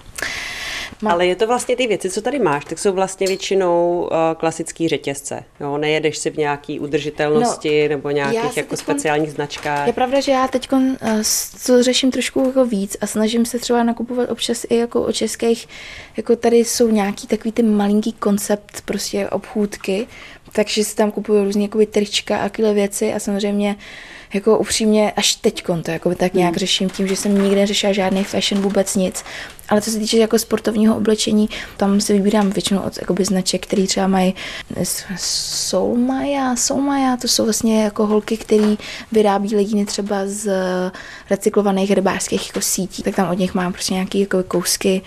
Má... 1.02 1.12
Ale 1.12 1.26
je 1.26 1.36
to 1.36 1.46
vlastně 1.46 1.76
ty 1.76 1.86
věci, 1.86 2.10
co 2.10 2.22
tady 2.22 2.38
máš, 2.38 2.64
tak 2.64 2.78
jsou 2.78 2.92
vlastně 2.92 3.26
většinou 3.26 4.00
uh, 4.02 4.38
klasický 4.38 4.88
řetězce. 4.88 5.44
Jo? 5.60 5.78
Nejedeš 5.78 6.18
si 6.18 6.30
v 6.30 6.36
nějaký 6.36 6.80
udržitelnosti 6.80 7.82
no, 7.82 7.88
nebo 7.88 8.10
nějakých 8.10 8.56
jako 8.56 8.76
teďkon, 8.76 8.76
speciálních 8.76 9.30
značkách. 9.30 9.86
Je 9.86 9.92
pravda, 9.92 10.20
že 10.20 10.32
já 10.32 10.48
teď 10.48 10.72
uh, 10.72 10.88
to 11.66 11.82
řeším 11.82 12.10
trošku 12.10 12.46
jako 12.46 12.64
víc 12.64 12.96
a 13.00 13.06
snažím 13.06 13.46
se 13.46 13.58
třeba 13.58 13.82
nakupovat 13.82 14.30
občas 14.30 14.66
i 14.68 14.76
jako 14.76 15.02
o 15.02 15.12
českých, 15.12 15.68
jako 16.16 16.36
tady 16.36 16.56
jsou 16.56 16.88
nějaký 16.88 17.26
takový 17.26 17.52
ty 17.52 17.62
malinký 17.62 18.12
koncept 18.12 18.82
prostě 18.84 19.28
obchůdky, 19.28 20.06
takže 20.52 20.84
si 20.84 20.96
tam 20.96 21.10
kupuju 21.10 21.44
různé 21.44 21.62
jakoby 21.62 21.86
trička 21.86 22.38
a 22.38 22.48
takové 22.48 22.74
věci 22.74 23.12
a 23.12 23.18
samozřejmě 23.18 23.76
jako 24.34 24.58
upřímně 24.58 25.12
až 25.12 25.34
teď 25.34 25.64
to 25.82 25.90
jako 25.90 26.14
tak 26.14 26.34
nějak 26.34 26.52
hmm. 26.52 26.58
řeším 26.58 26.90
tím, 26.90 27.06
že 27.08 27.16
jsem 27.16 27.42
nikdy 27.42 27.56
neřešila 27.56 27.92
žádný 27.92 28.24
fashion, 28.24 28.62
vůbec 28.62 28.96
nic. 28.96 29.24
Ale 29.70 29.80
co 29.80 29.90
se 29.90 29.98
týče 29.98 30.18
jako 30.18 30.38
sportovního 30.38 30.96
oblečení, 30.96 31.48
tam 31.76 32.00
si 32.00 32.12
vybírám 32.12 32.50
většinou 32.50 32.80
od 32.80 32.98
jakoby, 33.00 33.24
značek, 33.24 33.66
které 33.66 33.86
třeba 33.86 34.06
mají 34.06 34.34
Soulmaja, 35.16 36.56
Soulmaja, 36.56 37.16
to 37.16 37.28
jsou 37.28 37.44
vlastně 37.44 37.84
jako 37.84 38.06
holky, 38.06 38.36
které 38.36 38.76
vyrábí 39.12 39.56
legíny 39.56 39.86
třeba 39.86 40.16
z 40.24 40.50
recyklovaných 41.30 41.90
rybářských 41.92 42.46
jako 42.46 42.60
sítí, 42.60 43.02
tak 43.02 43.16
tam 43.16 43.30
od 43.30 43.38
nich 43.38 43.54
mám 43.54 43.72
prostě 43.72 43.94
nějaké 43.94 44.18
jako 44.18 44.42
kousky, 44.42 45.02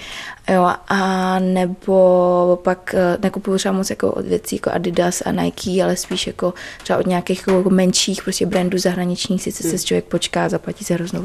jo, 0.49 0.71
a 0.87 1.39
nebo 1.39 2.59
pak 2.63 2.95
eh, 2.97 3.17
nekupuju 3.21 3.57
třeba 3.57 3.73
moc 3.73 3.89
jako 3.89 4.11
od 4.11 4.25
věcí 4.25 4.55
jako 4.55 4.71
Adidas 4.71 5.21
a 5.25 5.31
Nike, 5.31 5.83
ale 5.83 5.95
spíš 5.95 6.27
jako 6.27 6.53
třeba 6.83 6.99
od 6.99 7.07
nějakých 7.07 7.43
jako 7.47 7.69
menších 7.69 8.23
prostě 8.23 8.45
brandů 8.45 8.77
zahraničních, 8.77 9.43
sice 9.43 9.67
hmm. 9.67 9.77
se 9.77 9.85
člověk 9.85 10.05
počká, 10.05 10.49
zaplatí 10.49 10.85
se 10.85 10.93
hroznou 10.93 11.23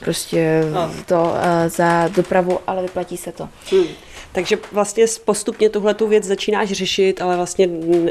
prostě 0.00 0.64
no. 0.72 0.90
to 1.06 1.22
uh, 1.22 1.68
za 1.68 2.08
dopravu 2.08 2.58
ale 2.66 2.82
vyplatí 2.82 3.16
se 3.16 3.32
to. 3.32 3.48
Hmm. 3.70 3.86
Takže 4.36 4.58
vlastně 4.72 5.04
postupně 5.24 5.70
tuhle 5.70 5.94
tu 5.94 6.08
věc 6.08 6.24
začínáš 6.24 6.72
řešit, 6.72 7.22
ale 7.22 7.36
vlastně 7.36 7.68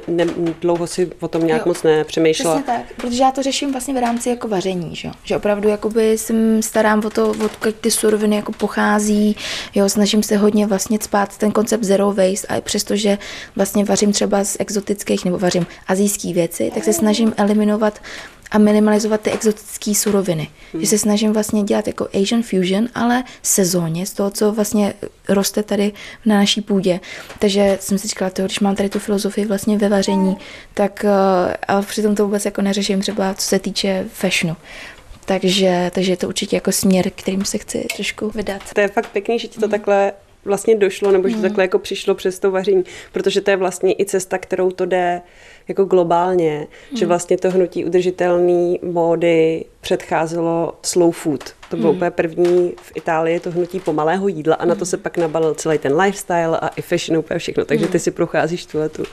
ne, 0.08 0.26
dlouho 0.62 0.88
si 0.88 1.12
o 1.20 1.28
tom 1.28 1.48
nějak 1.48 1.62
jo. 1.62 1.68
moc 1.68 1.84
nepřemýšlela. 1.84 2.56
Přesně 2.56 2.74
tak, 2.74 2.96
protože 2.96 3.24
já 3.24 3.32
to 3.32 3.44
řeším 3.44 3.72
vlastně 3.72 3.94
v 3.94 3.98
rámci 3.98 4.30
jako 4.30 4.48
vaření, 4.48 4.96
že, 4.96 5.10
že 5.24 5.38
opravdu 5.38 5.70
jakoby 5.70 6.18
jsem 6.18 6.62
starám 6.62 7.06
o 7.06 7.10
to, 7.10 7.30
odkud 7.46 7.76
ty 7.76 7.92
suroviny 7.92 8.36
jako 8.36 8.52
pochází, 8.52 9.36
jo, 9.76 9.90
snažím 9.90 10.24
se 10.24 10.38
hodně 10.38 10.68
vlastně 10.68 11.00
spát 11.02 11.38
ten 11.38 11.52
koncept 11.52 11.84
zero 11.84 12.14
waste 12.14 12.48
a 12.48 12.62
přestože 12.62 13.18
vlastně 13.56 13.86
vařím 13.86 14.12
třeba 14.12 14.44
z 14.44 14.58
exotických 14.60 15.26
nebo 15.26 15.38
vařím 15.38 15.68
azijský 15.88 16.34
věci, 16.34 16.72
tak 16.74 16.84
se 16.84 16.94
snažím 16.94 17.34
eliminovat 17.38 18.00
a 18.52 18.58
minimalizovat 18.58 19.22
ty 19.22 19.32
exotické 19.32 19.96
suroviny. 19.96 20.48
Hmm. 20.74 20.82
Že 20.82 20.88
se 20.88 20.98
snažím 20.98 21.34
vlastně 21.34 21.64
dělat 21.64 21.88
jako 21.88 22.08
Asian 22.14 22.44
fusion, 22.44 22.88
ale 22.96 23.24
sezóně 23.42 24.06
z 24.06 24.14
toho, 24.14 24.32
co 24.32 24.52
vlastně 24.52 24.94
roste 25.30 25.64
tady 25.64 25.92
na 26.26 26.36
naší 26.36 26.62
půdě. 26.62 27.00
Takže 27.40 27.78
jsem 27.82 27.98
si 27.98 28.08
říkala, 28.08 28.32
toho, 28.32 28.46
když 28.46 28.60
mám 28.60 28.76
tady 28.76 28.90
tu 28.90 29.00
filozofii 29.00 29.46
vlastně 29.46 29.78
ve 29.78 29.90
vaření, 29.90 30.38
tak 30.74 31.06
eh, 31.06 31.58
ale 31.68 31.82
přitom 31.82 32.16
to 32.16 32.26
vůbec 32.26 32.46
jako 32.46 32.62
neřeším 32.62 33.02
třeba 33.02 33.34
co 33.34 33.48
se 33.48 33.60
týče 33.60 34.06
fashionu. 34.14 34.58
Takže, 35.26 35.92
takže 35.94 36.12
je 36.12 36.18
to 36.18 36.28
určitě 36.28 36.56
jako 36.56 36.72
směr, 36.72 37.10
kterým 37.16 37.46
se 37.46 37.58
chci 37.58 37.88
trošku 37.96 38.30
vydat. 38.30 38.62
To 38.74 38.82
je 38.82 38.88
fakt 38.88 39.10
pěkný, 39.10 39.40
že 39.40 39.48
ti 39.48 39.60
to 39.60 39.68
takhle 39.68 40.14
vlastně 40.46 40.76
došlo, 40.76 41.12
nebo 41.12 41.28
že 41.28 41.34
to 41.34 41.38
mm. 41.38 41.44
takhle 41.44 41.64
jako 41.64 41.80
přišlo 41.80 42.16
přes 42.16 42.40
to 42.40 42.52
vaření, 42.52 42.84
protože 43.12 43.42
to 43.42 43.52
je 43.52 43.58
vlastně 43.58 43.94
i 44.00 44.06
cesta, 44.06 44.38
kterou 44.38 44.72
to 44.72 44.86
jde 44.86 45.22
jako 45.68 45.86
globálně, 45.86 46.58
hmm. 46.58 46.98
že 46.98 47.06
vlastně 47.06 47.38
to 47.38 47.52
hnutí 47.52 47.86
udržitelné 47.86 48.78
módy 48.82 49.66
předcházelo 49.82 50.74
slow 50.82 51.12
food. 51.12 51.44
To 51.70 51.78
bylo 51.78 51.90
hmm. 51.90 51.98
úplně 51.98 52.12
první 52.12 52.74
v 52.82 52.92
Itálii, 52.96 53.40
to 53.40 53.52
hnutí 53.52 53.80
pomalého 53.80 54.28
jídla 54.28 54.56
a 54.56 54.66
na 54.66 54.76
to 54.76 54.80
hmm. 54.80 54.86
se 54.86 54.98
pak 54.98 55.18
nabalil 55.18 55.54
celý 55.54 55.78
ten 55.78 55.98
lifestyle 55.98 56.60
a 56.60 56.68
i 56.68 56.82
fashion 56.82 57.18
úplně 57.18 57.40
všechno. 57.40 57.66
Takže 57.66 57.88
ty 57.88 58.00
si 58.00 58.12
procházíš 58.12 58.66
tuhle 58.66 58.90
tu 58.90 59.04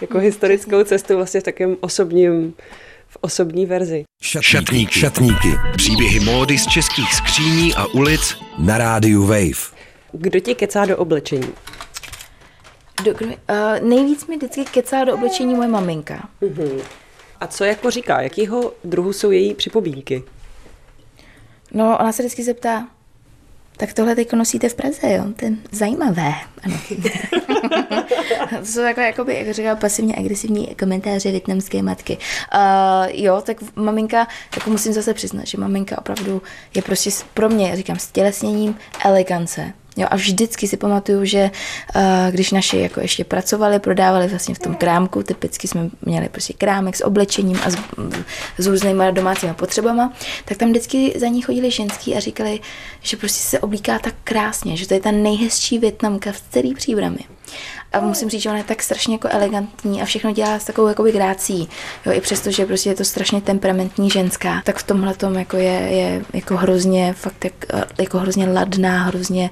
jako 0.00 0.18
hmm. 0.18 0.24
historickou 0.24 0.84
cestu 0.84 1.16
vlastně 1.16 1.40
v 1.40 1.44
takovém 1.44 1.76
osobním 1.80 2.54
v 3.08 3.18
osobní 3.20 3.66
verzi. 3.66 4.04
Šatníky. 4.22 5.00
Šatníky. 5.00 5.48
Příběhy 5.76 6.20
módy 6.20 6.58
z 6.58 6.66
českých 6.66 7.14
skříní 7.14 7.74
a 7.74 7.86
ulic 7.86 8.34
na 8.58 8.78
rádiu 8.78 9.26
Wave. 9.26 9.81
Kdo 10.12 10.40
ti 10.40 10.54
kecá 10.54 10.84
do 10.84 10.96
oblečení? 10.96 11.52
Do, 13.04 13.12
uh, 13.12 13.28
nejvíc 13.80 14.26
mi 14.26 14.36
vždycky 14.36 14.64
kecá 14.64 15.04
do 15.04 15.14
oblečení 15.14 15.54
moje 15.54 15.68
maminka. 15.68 16.28
Uh-huh. 16.42 16.82
A 17.40 17.46
co 17.46 17.64
jako 17.64 17.90
říká? 17.90 18.20
Jakýho 18.20 18.72
druhu 18.84 19.12
jsou 19.12 19.30
její 19.30 19.54
připomínky? 19.54 20.22
No, 21.72 21.98
ona 21.98 22.12
se 22.12 22.22
vždycky 22.22 22.42
zeptá, 22.42 22.88
tak 23.76 23.92
tohle 23.92 24.14
teď 24.14 24.32
nosíte 24.32 24.68
v 24.68 24.74
Praze, 24.74 25.12
jo? 25.12 25.24
To 25.36 25.44
je 25.44 25.52
zajímavé. 25.70 26.34
Ano. 26.62 26.80
to 28.60 28.66
jsou 28.66 28.82
takové, 28.82 29.06
jakoby, 29.06 29.34
jak 29.34 29.54
říká, 29.54 29.76
pasivně 29.76 30.14
agresivní 30.16 30.66
komentáře 30.66 31.30
větnamské 31.30 31.82
matky. 31.82 32.18
Uh, 32.54 33.10
jo, 33.12 33.42
tak 33.46 33.56
maminka, 33.76 34.28
jako 34.56 34.70
musím 34.70 34.92
zase 34.92 35.14
přiznat, 35.14 35.46
že 35.46 35.58
maminka 35.58 35.98
opravdu 35.98 36.42
je 36.74 36.82
prostě 36.82 37.10
pro 37.34 37.48
mě, 37.48 37.76
říkám, 37.76 37.98
stělesněním 37.98 38.78
elegance 39.04 39.72
Jo, 39.96 40.06
a 40.10 40.16
vždycky 40.16 40.68
si 40.68 40.76
pamatuju, 40.76 41.24
že 41.24 41.50
uh, 41.96 42.02
když 42.30 42.50
naši 42.50 42.78
jako 42.78 43.00
ještě 43.00 43.24
pracovali, 43.24 43.78
prodávali 43.78 44.28
vlastně 44.28 44.54
v 44.54 44.58
tom 44.58 44.74
krámku, 44.74 45.22
typicky 45.22 45.68
jsme 45.68 45.90
měli 46.02 46.28
prostě 46.28 46.52
krámek 46.52 46.96
s 46.96 47.04
oblečením 47.04 47.58
a 47.64 47.70
s, 47.70 47.76
s 48.58 48.66
různýma 48.66 49.10
domácíma 49.10 49.54
potřebama, 49.54 50.12
tak 50.44 50.58
tam 50.58 50.70
vždycky 50.70 51.12
za 51.16 51.26
ní 51.26 51.42
chodili 51.42 51.70
ženský 51.70 52.14
a 52.16 52.20
říkali, 52.20 52.60
že 53.00 53.16
prostě 53.16 53.40
se 53.42 53.58
oblíká 53.58 53.98
tak 53.98 54.14
krásně, 54.24 54.76
že 54.76 54.88
to 54.88 54.94
je 54.94 55.00
ta 55.00 55.10
nejhezčí 55.10 55.78
větnamka 55.78 56.32
v 56.32 56.42
celý 56.50 56.74
příbrami. 56.74 57.18
A 57.92 58.00
musím 58.00 58.30
říct, 58.30 58.42
že 58.42 58.48
ona 58.48 58.58
je 58.58 58.64
tak 58.64 58.82
strašně 58.82 59.14
jako 59.14 59.28
elegantní 59.30 60.02
a 60.02 60.04
všechno 60.04 60.32
dělá 60.32 60.58
s 60.58 60.64
takovou 60.64 60.88
jakoby 60.88 61.12
grácí. 61.12 61.68
Jo, 62.06 62.12
i 62.12 62.20
přesto, 62.20 62.50
že 62.50 62.66
prostě 62.66 62.90
je 62.90 62.94
to 62.94 63.04
strašně 63.04 63.40
temperamentní 63.40 64.10
ženská, 64.10 64.62
tak 64.64 64.78
v 64.78 64.82
tomhle 64.82 65.14
tom 65.14 65.34
jako 65.34 65.56
je, 65.56 65.72
je 65.72 66.24
jako 66.32 66.56
hrozně, 66.56 67.12
fakt 67.12 67.44
jak, 67.44 67.54
jako 67.98 68.18
hrozně 68.18 68.46
ladná, 68.46 69.04
hrozně, 69.04 69.50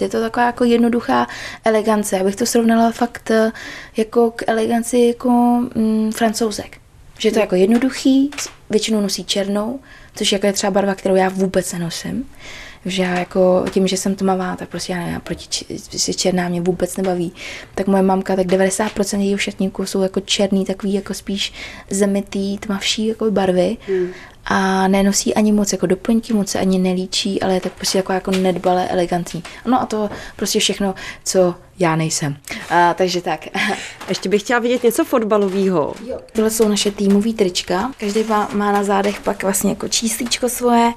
je 0.00 0.08
to 0.08 0.20
taková 0.20 0.46
jako 0.46 0.64
jednoduchá 0.64 1.26
elegance. 1.64 2.20
Abych 2.20 2.36
to 2.36 2.46
srovnala 2.46 2.90
fakt 2.90 3.30
eh, 3.30 3.52
jako 3.96 4.30
k 4.30 4.42
eleganci 4.46 4.98
jako 4.98 5.30
mm, 5.74 6.12
francouzek. 6.12 6.78
Že 7.18 7.28
je 7.28 7.32
to 7.32 7.40
jako 7.40 7.54
jednoduchý, 7.54 8.30
většinou 8.70 9.00
nosí 9.00 9.24
černou, 9.24 9.80
což 10.14 10.32
jako 10.32 10.46
je 10.46 10.52
třeba 10.52 10.70
barva, 10.70 10.94
kterou 10.94 11.14
já 11.14 11.28
vůbec 11.28 11.72
nenosím 11.72 12.24
že 12.86 13.02
já 13.02 13.18
jako 13.18 13.64
tím, 13.70 13.86
že 13.86 13.96
jsem 13.96 14.14
tmavá, 14.14 14.56
tak 14.56 14.68
prostě 14.68 14.92
já 14.92 14.98
nevím, 14.98 15.20
proti 15.20 15.64
si 15.78 16.14
černá 16.14 16.48
mě 16.48 16.60
vůbec 16.60 16.96
nebaví. 16.96 17.32
Tak 17.74 17.86
moje 17.86 18.02
mamka, 18.02 18.36
tak 18.36 18.46
90% 18.46 19.18
jejího 19.18 19.38
šatníku 19.38 19.86
jsou 19.86 20.02
jako 20.02 20.20
černý, 20.20 20.64
takový 20.64 20.94
jako 20.94 21.14
spíš 21.14 21.52
zemitý, 21.90 22.58
tmavší 22.58 23.06
jako 23.06 23.30
barvy. 23.30 23.76
Hmm. 23.88 24.08
A 24.44 24.88
nenosí 24.88 25.34
ani 25.34 25.52
moc 25.52 25.72
jako 25.72 25.86
doplňky, 25.86 26.32
moc 26.32 26.48
se 26.48 26.58
ani 26.58 26.78
nelíčí, 26.78 27.42
ale 27.42 27.54
je 27.54 27.60
tak 27.60 27.72
prostě 27.72 27.98
jako, 27.98 28.12
jako 28.12 28.30
nedbalé, 28.30 28.88
elegantní. 28.88 29.42
No 29.64 29.82
a 29.82 29.86
to 29.86 30.10
prostě 30.36 30.60
všechno, 30.60 30.94
co 31.24 31.54
já 31.78 31.96
nejsem. 31.96 32.36
A, 32.70 32.94
takže 32.94 33.20
tak. 33.22 33.46
Ještě 34.08 34.28
bych 34.28 34.42
chtěla 34.42 34.60
vidět 34.60 34.82
něco 34.82 35.04
fotbalového. 35.04 35.94
Tohle 36.32 36.50
jsou 36.50 36.68
naše 36.68 36.90
týmové 36.90 37.32
trička. 37.32 37.92
Každý 38.00 38.24
má, 38.24 38.48
má 38.52 38.72
na 38.72 38.84
zádech 38.84 39.20
pak 39.20 39.42
vlastně 39.42 39.70
jako 39.70 39.88
číslíčko 39.88 40.48
svoje 40.48 40.92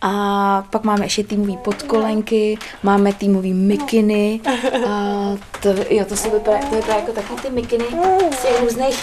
a 0.00 0.64
pak 0.70 0.84
máme 0.84 1.04
ještě 1.04 1.24
týmový 1.24 1.56
podkolenky, 1.56 2.58
máme 2.82 3.12
týmový 3.12 3.54
mikiny. 3.54 4.40
A 4.88 5.36
to, 5.62 5.68
jo, 5.90 6.04
to, 6.04 6.16
jsou 6.16 6.30
vypadá, 6.30 6.58
to 6.58 6.76
vypadá 6.76 6.94
jako 6.94 7.12
taky 7.12 7.34
ty 7.42 7.50
mikiny 7.50 7.84
z 8.30 8.42
těch 8.42 8.60
různých 8.60 8.98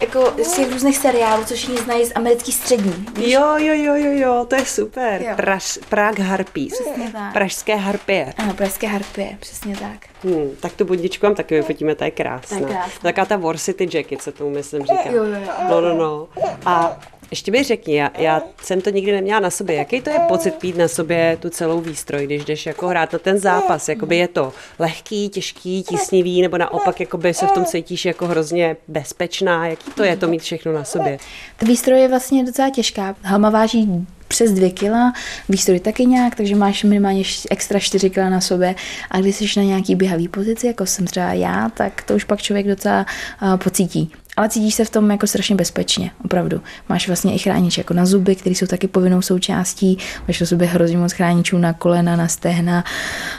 jako 0.00 0.32
z 0.44 0.52
těch 0.52 0.72
různých 0.72 0.96
seriálů, 0.96 1.44
co 1.44 1.54
všichni 1.54 1.76
znají 1.76 2.06
z 2.06 2.12
americký 2.14 2.52
střední. 2.52 3.06
Víš? 3.14 3.32
Jo, 3.32 3.56
jo, 3.56 3.74
jo, 3.74 3.94
jo, 3.94 4.12
jo, 4.12 4.46
to 4.48 4.54
je 4.56 4.64
super. 4.64 5.22
Jo. 5.22 5.32
Praž, 5.36 5.78
Prague 5.88 6.24
Harpies. 6.24 6.72
Přesně 6.72 7.10
tak. 7.10 7.32
Pražské 7.32 7.76
harpie. 7.76 8.34
Ano, 8.36 8.54
pražské 8.54 8.86
harpie, 8.86 9.36
přesně 9.40 9.76
tak. 9.76 10.08
Hmm, 10.24 10.50
tak 10.60 10.72
tu 10.72 10.84
bundičku 10.84 11.26
vám 11.26 11.34
taky 11.34 11.54
vyfotíme, 11.54 11.94
to 11.94 12.04
je 12.04 12.10
krásná. 12.10 12.58
Je 12.58 12.64
krásná. 12.64 13.00
Taká 13.02 13.24
ta 13.24 13.36
War 13.36 13.58
City 13.58 13.88
Jacket, 13.92 14.22
co 14.22 14.32
tomu 14.32 14.50
myslím 14.50 14.82
říká. 14.82 15.10
Jo, 15.10 15.24
jo, 15.24 15.34
jo. 15.34 15.50
No, 15.70 15.80
no, 15.80 15.94
no. 15.94 16.28
A 16.66 16.96
Ještě 17.30 17.50
mi 17.52 17.62
řekni, 17.62 17.96
já, 17.96 18.10
já 18.18 18.42
jsem 18.62 18.80
to 18.80 18.90
nikdy 18.90 19.12
neměla 19.12 19.40
na 19.40 19.50
sobě. 19.50 19.76
Jaký 19.76 20.00
to 20.00 20.10
je 20.10 20.18
pocit 20.28 20.62
mít 20.62 20.76
na 20.76 20.88
sobě 20.88 21.36
tu 21.40 21.50
celou 21.50 21.80
výstroj, 21.80 22.26
když 22.26 22.44
jdeš 22.44 22.66
jako 22.66 22.88
hrát 22.88 23.12
na 23.12 23.18
ten 23.18 23.38
zápas? 23.38 23.88
Jakoby 23.88 24.16
je 24.16 24.28
to 24.28 24.52
lehký, 24.78 25.28
těžký, 25.28 25.82
tísnivý, 25.82 26.42
nebo 26.42 26.58
naopak 26.58 27.00
jakoby 27.00 27.34
se 27.34 27.46
v 27.46 27.52
tom 27.52 27.64
cítíš 27.64 28.04
jako 28.04 28.26
hrozně 28.26 28.76
bezpečná? 28.88 29.66
Jaký 29.66 29.90
to 29.90 30.04
je 30.04 30.16
to 30.16 30.28
mít 30.28 30.42
všechno 30.42 30.72
na 30.72 30.84
sobě? 30.84 31.18
Ta 31.56 31.66
výstroj 31.66 32.00
je 32.00 32.08
vlastně 32.08 32.44
docela 32.44 32.70
těžká. 32.70 33.16
Helma 33.22 33.50
váží 33.50 34.06
přes 34.30 34.52
dvě 34.52 34.70
kila, 34.70 35.12
výstroj 35.48 35.80
taky 35.80 36.06
nějak, 36.06 36.34
takže 36.34 36.54
máš 36.56 36.84
minimálně 36.84 37.22
extra 37.50 37.78
4 37.78 38.10
kila 38.10 38.30
na 38.30 38.40
sobě 38.40 38.74
a 39.10 39.20
když 39.20 39.36
jsi 39.36 39.44
na 39.56 39.62
nějaký 39.62 39.94
běhavý 39.94 40.28
pozici, 40.28 40.66
jako 40.66 40.86
jsem 40.86 41.06
třeba 41.06 41.32
já, 41.32 41.68
tak 41.68 42.02
to 42.02 42.14
už 42.14 42.24
pak 42.24 42.42
člověk 42.42 42.66
docela 42.66 43.06
uh, 43.42 43.56
pocítí. 43.56 44.12
Ale 44.36 44.48
cítíš 44.48 44.74
se 44.74 44.84
v 44.84 44.90
tom 44.90 45.10
jako 45.10 45.26
strašně 45.26 45.56
bezpečně, 45.56 46.10
opravdu. 46.24 46.60
Máš 46.88 47.06
vlastně 47.06 47.34
i 47.34 47.38
chránič 47.38 47.78
jako 47.78 47.94
na 47.94 48.06
zuby, 48.06 48.36
které 48.36 48.54
jsou 48.54 48.66
taky 48.66 48.88
povinnou 48.88 49.22
součástí. 49.22 49.98
Máš 50.28 50.40
na 50.40 50.46
sobě 50.46 50.68
hrozně 50.68 50.98
moc 50.98 51.12
chráničů 51.12 51.58
na 51.58 51.72
kolena, 51.72 52.16
na 52.16 52.28
stehna, 52.28 52.84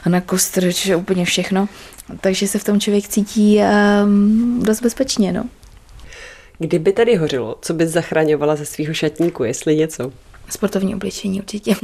na 0.05 0.21
kostrč, 0.21 0.89
úplně 0.97 1.25
všechno. 1.25 1.69
Takže 2.21 2.47
se 2.47 2.59
v 2.59 2.63
tom 2.63 2.79
člověk 2.79 3.07
cítí 3.07 3.59
um, 4.03 4.63
dost 4.63 4.81
bezpečně, 4.81 5.33
no. 5.33 5.43
Kdyby 6.59 6.93
tady 6.93 7.15
hořilo, 7.15 7.55
co 7.61 7.73
bys 7.73 7.89
zachraňovala 7.89 8.55
ze 8.55 8.65
svého 8.65 8.93
šatníku, 8.93 9.43
jestli 9.43 9.75
něco? 9.75 10.11
Sportovní 10.51 10.95
oblečení 10.95 11.41
určitě. 11.41 11.75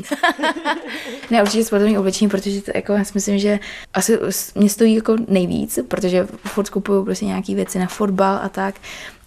ne, 1.31 1.41
určitě 1.41 1.63
sportovní 1.63 1.97
oblečení, 1.97 2.29
protože 2.29 2.61
to 2.61 2.71
jako, 2.75 2.93
já 2.93 3.03
si 3.03 3.11
myslím, 3.15 3.39
že 3.39 3.59
asi 3.93 4.19
mě 4.55 4.69
stojí 4.69 4.95
jako 4.95 5.15
nejvíc, 5.27 5.79
protože 5.87 6.27
furt 6.45 6.69
kupuju 6.69 7.03
prostě 7.03 7.25
nějaký 7.25 7.55
věci 7.55 7.79
na 7.79 7.87
fotbal 7.87 8.39
a 8.43 8.49
tak. 8.49 8.75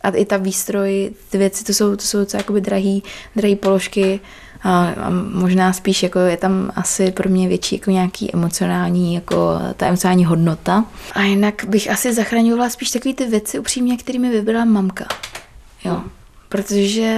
A 0.00 0.10
i 0.10 0.24
ta 0.24 0.36
výstroj, 0.36 1.10
ty 1.30 1.38
věci, 1.38 1.64
to 1.64 1.72
jsou, 1.74 1.96
to 1.96 2.02
jsou 2.02 2.18
docela 2.18 2.40
jakoby 2.40 2.60
drahý, 2.60 3.02
drahý 3.36 3.56
položky. 3.56 4.20
A, 4.62 4.88
a 4.88 5.10
možná 5.32 5.72
spíš 5.72 6.02
jako 6.02 6.18
je 6.18 6.36
tam 6.36 6.72
asi 6.76 7.12
pro 7.12 7.28
mě 7.28 7.48
větší 7.48 7.76
jako 7.76 7.90
nějaký 7.90 8.34
emocionální, 8.34 9.14
jako 9.14 9.58
ta 9.76 9.86
emocionální 9.86 10.24
hodnota. 10.24 10.84
A 11.12 11.22
jinak 11.22 11.64
bych 11.68 11.90
asi 11.90 12.14
zachraňovala 12.14 12.70
spíš 12.70 12.90
takové 12.90 13.14
ty 13.14 13.26
věci 13.26 13.58
upřímně, 13.58 13.96
kterými 13.96 14.30
vybrala 14.30 14.64
mamka. 14.64 15.04
Jo 15.84 16.02
protože 16.50 17.16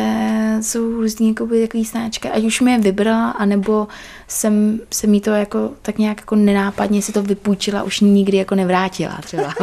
jsou 0.60 0.90
různý 0.90 1.28
jakoby, 1.28 1.62
takový 1.62 1.84
snáčky, 1.84 2.28
ať 2.28 2.44
už 2.44 2.60
mi 2.60 2.72
je 2.72 2.78
vybrala, 2.78 3.30
anebo 3.30 3.88
jsem, 4.28 4.80
jsem 4.90 5.10
mi 5.10 5.20
to 5.20 5.30
jako 5.30 5.70
tak 5.82 5.98
nějak 5.98 6.20
jako 6.20 6.36
nenápadně 6.36 7.02
si 7.02 7.12
to 7.12 7.22
vypůjčila, 7.22 7.82
už 7.82 8.00
nikdy 8.00 8.36
jako 8.36 8.54
nevrátila 8.54 9.20
třeba. 9.22 9.54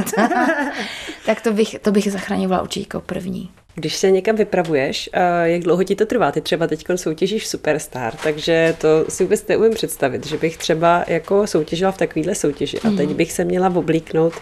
tak 1.26 1.42
to 1.42 1.54
bych, 1.54 1.76
to 1.82 1.92
bych 1.92 2.12
zachraňovala 2.12 2.62
určitě 2.62 2.86
jako 2.90 3.02
první. 3.02 3.50
Když 3.76 3.96
se 3.96 4.12
někam 4.12 4.36
vypravuješ, 4.36 5.10
jak 5.44 5.62
dlouho 5.62 5.84
ti 5.84 5.96
to 5.96 6.06
trvá? 6.06 6.32
Ty 6.32 6.42
třeba 6.42 6.68
teď 6.68 6.86
soutěžíš 6.96 7.48
Superstar, 7.48 8.16
takže 8.24 8.76
to 8.78 9.06
si 9.10 9.24
vůbec 9.24 9.48
neumím 9.48 9.74
představit, 9.74 10.28
že 10.28 10.38
bych 10.38 10.58
třeba 10.58 11.04
jako 11.08 11.48
soutěžila 11.48 11.92
v 11.92 11.98
takovéhle 11.98 12.36
soutěži 12.36 12.80
a 12.80 12.90
teď 12.90 13.08
mhm. 13.08 13.18
bych 13.18 13.32
se 13.32 13.44
měla 13.44 13.68
oblíknout 13.76 14.34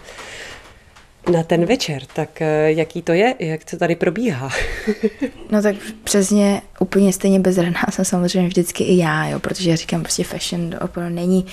na 1.32 1.44
ten 1.44 1.66
večer, 1.66 2.06
tak 2.06 2.42
eh, 2.42 2.72
jaký 2.72 3.02
to 3.02 3.12
je, 3.12 3.36
jak 3.40 3.64
to 3.64 3.78
tady 3.78 3.96
probíhá? 3.96 4.50
no 5.52 5.62
tak 5.62 5.76
přesně 6.04 6.62
úplně 6.80 7.14
stejně 7.14 7.40
bezradná 7.40 7.86
jsem 7.90 8.06
samozřejmě 8.06 8.48
vždycky 8.48 8.84
i 8.84 8.98
já, 8.98 9.28
jo, 9.28 9.40
protože 9.40 9.70
já 9.70 9.76
říkám 9.76 10.02
prostě 10.02 10.24
fashion 10.24 10.76
opravdu 10.82 11.16
není 11.16 11.46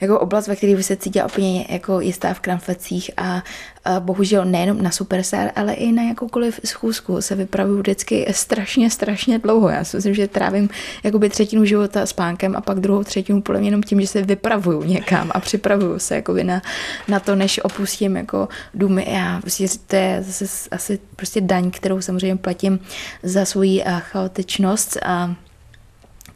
jako 0.00 0.20
oblast, 0.20 0.48
ve 0.48 0.56
které 0.56 0.76
by 0.76 0.82
se 0.82 0.96
cítila 0.96 1.26
úplně 1.26 1.66
jako 1.68 2.00
jistá 2.00 2.34
v 2.34 2.40
kramflecích 2.40 3.10
a, 3.16 3.42
a 3.84 4.00
bohužel 4.00 4.44
nejenom 4.44 4.82
na 4.82 4.90
Superstar, 4.90 5.50
ale 5.56 5.74
i 5.74 5.92
na 5.92 6.02
jakoukoliv 6.02 6.60
schůzku 6.64 7.22
se 7.22 7.34
vypravuju 7.34 7.78
vždycky 7.78 8.26
strašně, 8.30 8.90
strašně 8.90 9.38
dlouho. 9.38 9.68
Já 9.68 9.84
si 9.84 9.96
myslím, 9.96 10.14
že 10.14 10.28
trávím 10.28 10.68
jakoby 11.04 11.28
třetinu 11.28 11.64
života 11.64 12.06
spánkem 12.06 12.56
a 12.56 12.60
pak 12.60 12.80
druhou 12.80 13.04
třetinu 13.04 13.42
podle 13.42 13.60
mě 13.60 13.68
jenom 13.68 13.82
tím, 13.82 14.00
že 14.00 14.06
se 14.06 14.22
vypravuju 14.22 14.82
někam 14.82 15.30
a 15.34 15.40
připravuju 15.40 15.98
se 15.98 16.14
jakoby 16.14 16.44
na, 16.44 16.62
na 17.08 17.20
to, 17.20 17.36
než 17.36 17.60
opustím 17.64 18.16
jako 18.16 18.48
důmy. 18.74 19.06
Já 19.10 19.40
prostě, 19.40 19.66
to 19.86 19.96
je 19.96 20.22
zase 20.22 20.68
asi 20.70 20.98
prostě 21.16 21.40
daň, 21.40 21.70
kterou 21.70 22.00
samozřejmě 22.00 22.36
platím 22.36 22.78
za 23.22 23.44
svoji 23.44 23.84
chaotičnost 23.98 24.96
a 25.02 25.34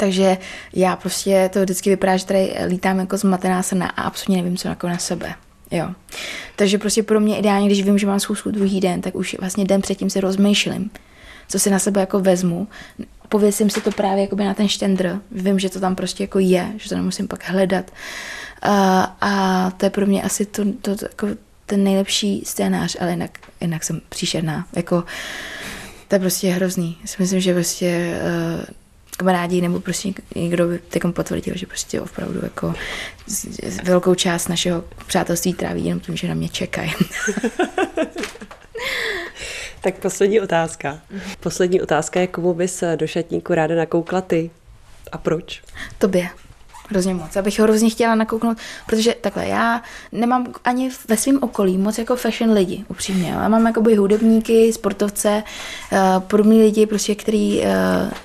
takže 0.00 0.38
já 0.72 0.96
prostě 0.96 1.50
to 1.52 1.62
vždycky 1.62 1.90
vypadá, 1.90 2.16
že 2.16 2.26
tady 2.26 2.54
lítám 2.66 2.98
jako 2.98 3.16
zmatená 3.16 3.62
srna 3.62 3.86
a 3.86 4.02
absolutně 4.02 4.36
nevím, 4.42 4.56
co 4.56 4.68
jako 4.68 4.88
na 4.88 4.98
sebe. 4.98 5.34
Jo. 5.70 5.88
Takže 6.56 6.78
prostě 6.78 7.02
pro 7.02 7.20
mě 7.20 7.38
ideálně, 7.38 7.66
když 7.66 7.82
vím, 7.82 7.98
že 7.98 8.06
mám 8.06 8.20
schůzku 8.20 8.50
druhý 8.50 8.80
den, 8.80 9.00
tak 9.00 9.14
už 9.14 9.36
vlastně 9.40 9.64
den 9.64 9.82
předtím 9.82 10.10
si 10.10 10.20
rozmýšlím, 10.20 10.90
co 11.48 11.58
si 11.58 11.70
na 11.70 11.78
sebe 11.78 12.00
jako 12.00 12.20
vezmu. 12.20 12.68
Pověsím 13.28 13.70
si 13.70 13.80
to 13.80 13.90
právě 13.90 14.22
jako 14.22 14.36
na 14.36 14.54
ten 14.54 14.68
štendr. 14.68 15.20
Vím, 15.32 15.58
že 15.58 15.70
to 15.70 15.80
tam 15.80 15.96
prostě 15.96 16.22
jako 16.22 16.38
je, 16.38 16.72
že 16.76 16.88
to 16.88 16.94
nemusím 16.94 17.28
pak 17.28 17.48
hledat. 17.48 17.90
A, 18.62 19.02
a 19.20 19.70
to 19.70 19.86
je 19.86 19.90
pro 19.90 20.06
mě 20.06 20.22
asi 20.22 20.46
to, 20.46 20.64
to, 20.80 20.96
to 20.96 21.04
jako 21.04 21.28
ten 21.66 21.84
nejlepší 21.84 22.42
scénář, 22.46 22.96
ale 23.00 23.10
jinak, 23.10 23.38
jinak 23.60 23.84
jsem 23.84 24.00
příšerná. 24.08 24.66
Jako, 24.76 25.04
to 26.08 26.14
je 26.14 26.18
prostě 26.18 26.50
hrozný. 26.50 26.96
Myslím, 27.18 27.40
že 27.40 27.54
prostě 27.54 28.20
uh, 28.58 28.64
kamarádi 29.20 29.60
nebo 29.60 29.80
prostě 29.80 30.12
někdo 30.34 30.66
by 30.66 30.78
takom 30.78 31.12
potvrdil, 31.12 31.56
že 31.56 31.66
prostě 31.66 32.00
opravdu 32.00 32.40
jako 32.42 32.74
velkou 33.84 34.14
část 34.14 34.48
našeho 34.48 34.84
přátelství 35.06 35.54
tráví 35.54 35.84
jenom 35.84 36.00
tím, 36.00 36.16
že 36.16 36.28
na 36.28 36.34
mě 36.34 36.48
čekají. 36.48 36.90
tak 39.80 39.98
poslední 39.98 40.40
otázka. 40.40 40.98
Poslední 41.40 41.82
otázka 41.82 42.20
je, 42.20 42.26
komu 42.26 42.54
bys 42.54 42.84
do 42.96 43.06
šatníku 43.06 43.54
ráda 43.54 43.74
nakoukla 43.74 44.20
ty 44.20 44.50
a 45.12 45.18
proč? 45.18 45.62
Tobě 45.98 46.28
hrozně 46.90 47.14
moc. 47.14 47.36
Abych 47.36 47.58
ho 47.58 47.64
hrozně 47.64 47.90
chtěla 47.90 48.14
nakouknout, 48.14 48.58
protože 48.86 49.14
takhle, 49.20 49.46
já 49.46 49.82
nemám 50.12 50.46
ani 50.64 50.90
ve 51.08 51.16
svém 51.16 51.38
okolí 51.42 51.78
moc 51.78 51.98
jako 51.98 52.16
fashion 52.16 52.52
lidi, 52.52 52.84
upřímně. 52.88 53.30
Já 53.30 53.48
mám 53.48 53.66
jakoby 53.66 53.94
hudebníky, 53.94 54.72
sportovce, 54.72 55.42
uh, 55.92 55.98
podobný 56.18 56.62
lidi, 56.62 56.86
prostě, 56.86 57.14
který, 57.14 57.60
uh, 57.60 57.64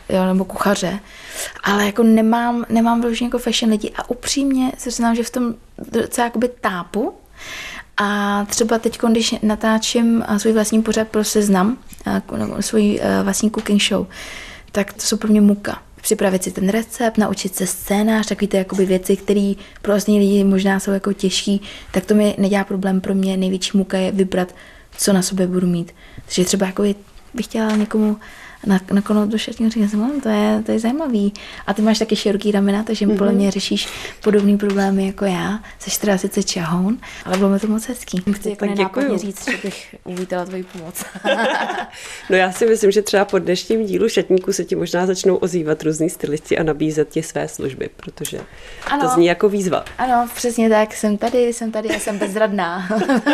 jo, 0.10 0.26
nebo 0.26 0.46
kuchaře, 0.46 1.00
ale 1.64 1.86
jako 1.86 2.04
nemám, 2.04 2.66
nemám 2.70 3.02
vyloženě 3.02 3.28
jako 3.28 3.38
fashion 3.38 3.72
lidi 3.72 3.92
a 3.96 4.10
upřímně 4.10 4.72
se 4.78 4.90
přiznám, 4.90 5.16
že 5.16 5.24
v 5.24 5.30
tom 5.30 5.54
docela 5.92 6.26
jakoby 6.26 6.50
tápu, 6.62 7.14
a 7.98 8.46
třeba 8.50 8.80
teď, 8.80 9.00
když 9.12 9.36
natáčím 9.42 10.26
eh, 10.28 10.40
svůj 10.40 10.54
vlastní 10.54 10.82
pořad 10.82 11.08
pro 11.08 11.24
seznam, 11.24 11.78
svůj 12.60 13.00
vlastní 13.24 13.52
cooking 13.52 13.82
show, 13.82 14.08
tak 14.72 14.94
to 14.94 15.02
jsou 15.02 15.18
pro 15.18 15.30
mě 15.30 15.42
muka 15.42 15.82
připravit 16.06 16.44
si 16.44 16.52
ten 16.52 16.70
recept, 16.70 17.18
naučit 17.18 17.56
se 17.56 17.68
scénář, 17.68 18.28
takový 18.28 18.48
ty 18.48 18.58
jakoby 18.58 18.86
věci, 18.86 19.18
které 19.18 19.54
pro 19.82 19.96
ostatní 19.96 20.20
lidi 20.20 20.44
možná 20.44 20.80
jsou 20.80 20.92
jako 20.92 21.14
těžší, 21.14 21.62
tak 21.92 22.06
to 22.06 22.16
mi 22.16 22.36
nedělá 22.38 22.64
problém 22.64 23.02
pro 23.02 23.16
mě. 23.16 23.38
Největší 23.38 23.78
muka 23.78 23.98
je 23.98 24.12
vybrat, 24.12 24.56
co 24.98 25.14
na 25.14 25.22
sobě 25.22 25.48
budu 25.48 25.68
mít. 25.68 25.96
Takže 26.26 26.46
třeba 26.46 26.66
jako 26.66 26.84
bych 27.34 27.46
chtěla 27.46 27.76
někomu 27.76 28.18
na, 28.66 28.80
nakonec 28.94 29.30
do 29.30 29.38
šatního 29.38 29.72
říkám 29.72 29.90
hm, 29.90 30.22
to 30.22 30.30
je, 30.30 30.64
to 30.66 30.72
je 30.72 30.80
zajímavý. 30.80 31.34
A 31.68 31.74
ty 31.74 31.82
máš 31.82 32.00
taky 32.00 32.16
široký 32.16 32.52
ramena, 32.52 32.84
takže 32.84 33.06
mm-hmm. 33.06 33.18
podle 33.18 33.34
mě 33.34 33.52
řešíš 33.52 33.88
podobné 34.24 34.58
problémy 34.58 35.08
jako 35.08 35.26
já. 35.26 35.60
Teda 36.06 36.18
sice 36.18 36.44
čahoun, 36.44 36.98
ale 37.26 37.38
bylo 37.38 37.50
mi 37.50 37.60
to 37.60 37.68
moc 37.68 37.86
hezký. 37.86 38.24
Chci 38.32 38.50
jako 38.50 38.66
nenápadně 38.66 39.18
říct, 39.18 39.52
že 39.52 39.58
bych 39.64 39.96
uvítala 40.04 40.46
tvoji 40.46 40.64
pomoc. 40.64 41.06
no 42.30 42.38
já 42.38 42.52
si 42.52 42.66
myslím, 42.66 42.92
že 42.92 43.02
třeba 43.02 43.26
po 43.26 43.40
dnešním 43.40 43.86
dílu 43.86 44.10
šatníku 44.10 44.54
se 44.54 44.66
ti 44.66 44.76
možná 44.76 45.06
začnou 45.06 45.36
ozývat 45.36 45.84
různý 45.84 46.10
stylisti 46.10 46.58
a 46.58 46.64
nabízet 46.64 47.10
ti 47.10 47.24
své 47.24 47.48
služby, 47.48 47.90
protože 47.96 48.40
ano, 48.88 49.02
to 49.02 49.14
zní 49.14 49.26
jako 49.26 49.50
výzva. 49.50 49.86
Ano, 49.98 50.30
přesně 50.36 50.70
tak, 50.70 50.94
jsem 50.94 51.18
tady, 51.18 51.54
jsem 51.54 51.72
tady 51.72 51.90
a 51.90 52.00
jsem 52.00 52.18
bezradná. 52.18 52.88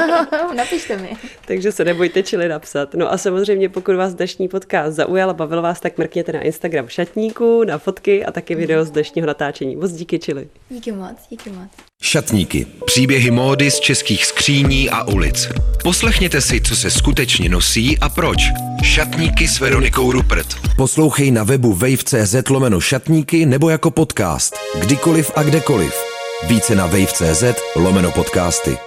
Napište 0.55 0.97
mi. 0.97 1.17
takže 1.45 1.71
se 1.71 1.85
nebojte 1.85 2.23
čili 2.23 2.47
napsat. 2.47 2.93
No 2.93 3.11
a 3.11 3.17
samozřejmě, 3.17 3.69
pokud 3.69 3.95
vás 3.95 4.13
dnešní 4.13 4.47
podcast 4.47 4.95
zaujal, 4.95 5.20
zaujal 5.21 5.29
a 5.29 5.33
bavil 5.33 5.61
vás, 5.61 5.79
tak 5.79 5.97
mrkněte 5.97 6.31
na 6.31 6.41
Instagram 6.41 6.87
šatníku, 6.87 7.63
na 7.63 7.77
fotky 7.77 8.25
a 8.25 8.31
taky 8.31 8.55
video 8.55 8.85
z 8.85 8.91
dnešního 8.91 9.27
natáčení. 9.27 9.75
Moc 9.75 9.91
díky, 9.91 10.19
Čili. 10.19 10.47
Díky 10.69 10.91
moc, 10.91 11.17
díky 11.29 11.49
moc. 11.49 11.69
Šatníky. 12.01 12.67
Příběhy 12.85 13.31
módy 13.31 13.71
z 13.71 13.79
českých 13.79 14.25
skříní 14.25 14.89
a 14.89 15.03
ulic. 15.03 15.49
Poslechněte 15.83 16.41
si, 16.41 16.61
co 16.61 16.75
se 16.75 16.89
skutečně 16.89 17.49
nosí 17.49 17.97
a 17.99 18.09
proč. 18.09 18.39
Šatníky 18.83 19.47
s 19.47 19.59
Veronikou 19.59 20.11
Rupert. 20.11 20.47
Poslouchej 20.77 21.31
na 21.31 21.43
webu 21.43 21.73
wave.cz 21.73 22.49
lomeno 22.49 22.79
šatníky 22.81 23.45
nebo 23.45 23.69
jako 23.69 23.91
podcast. 23.91 24.55
Kdykoliv 24.79 25.31
a 25.35 25.43
kdekoliv. 25.43 25.93
Více 26.47 26.75
na 26.75 26.85
wave.cz 26.85 27.43
lomeno 27.75 28.11
podcasty. 28.11 28.77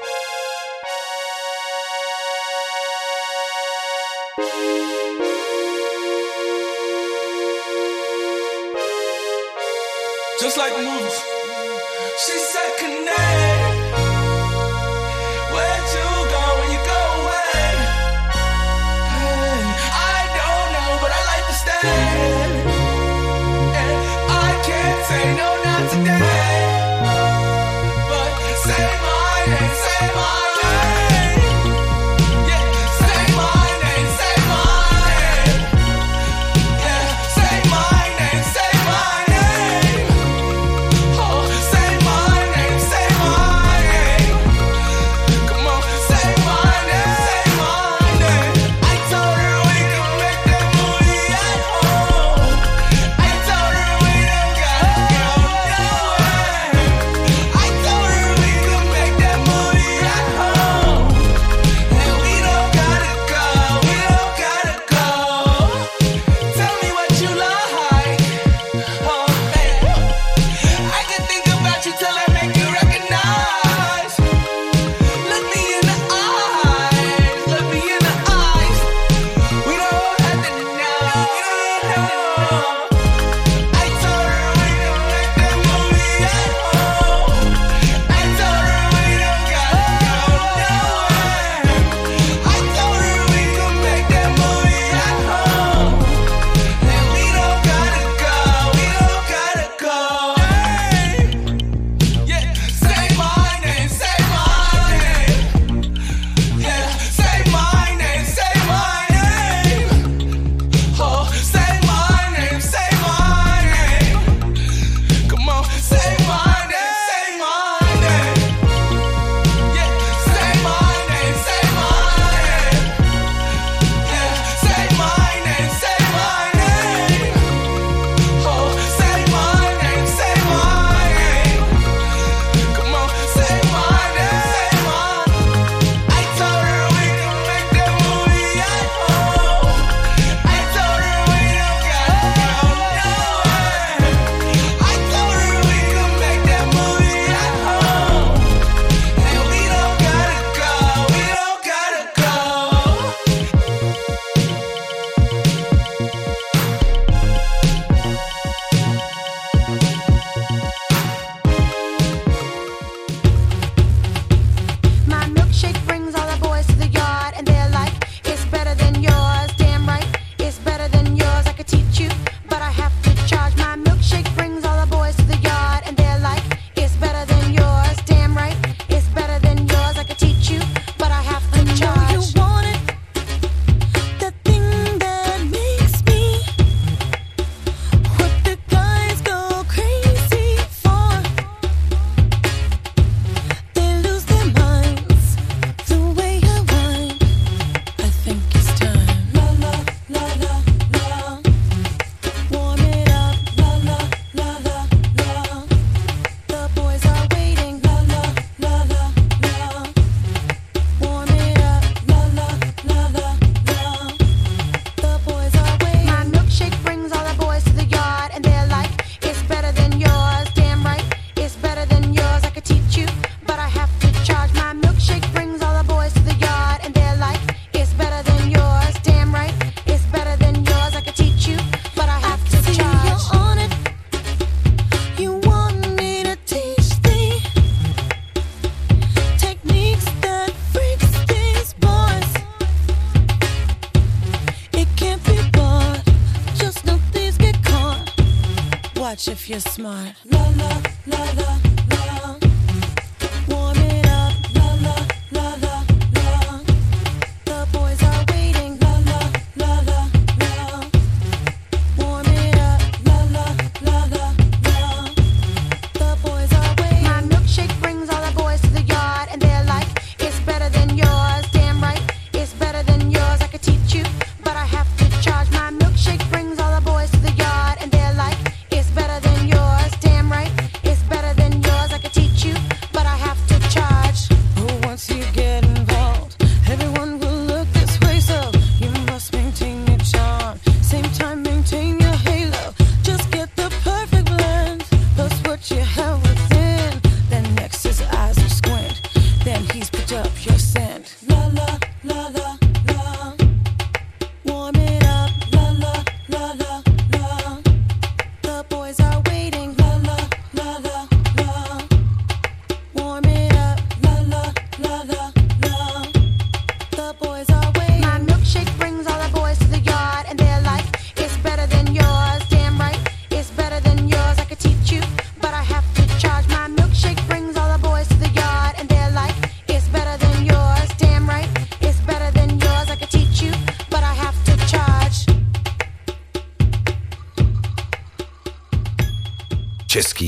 smart. 249.84 250.33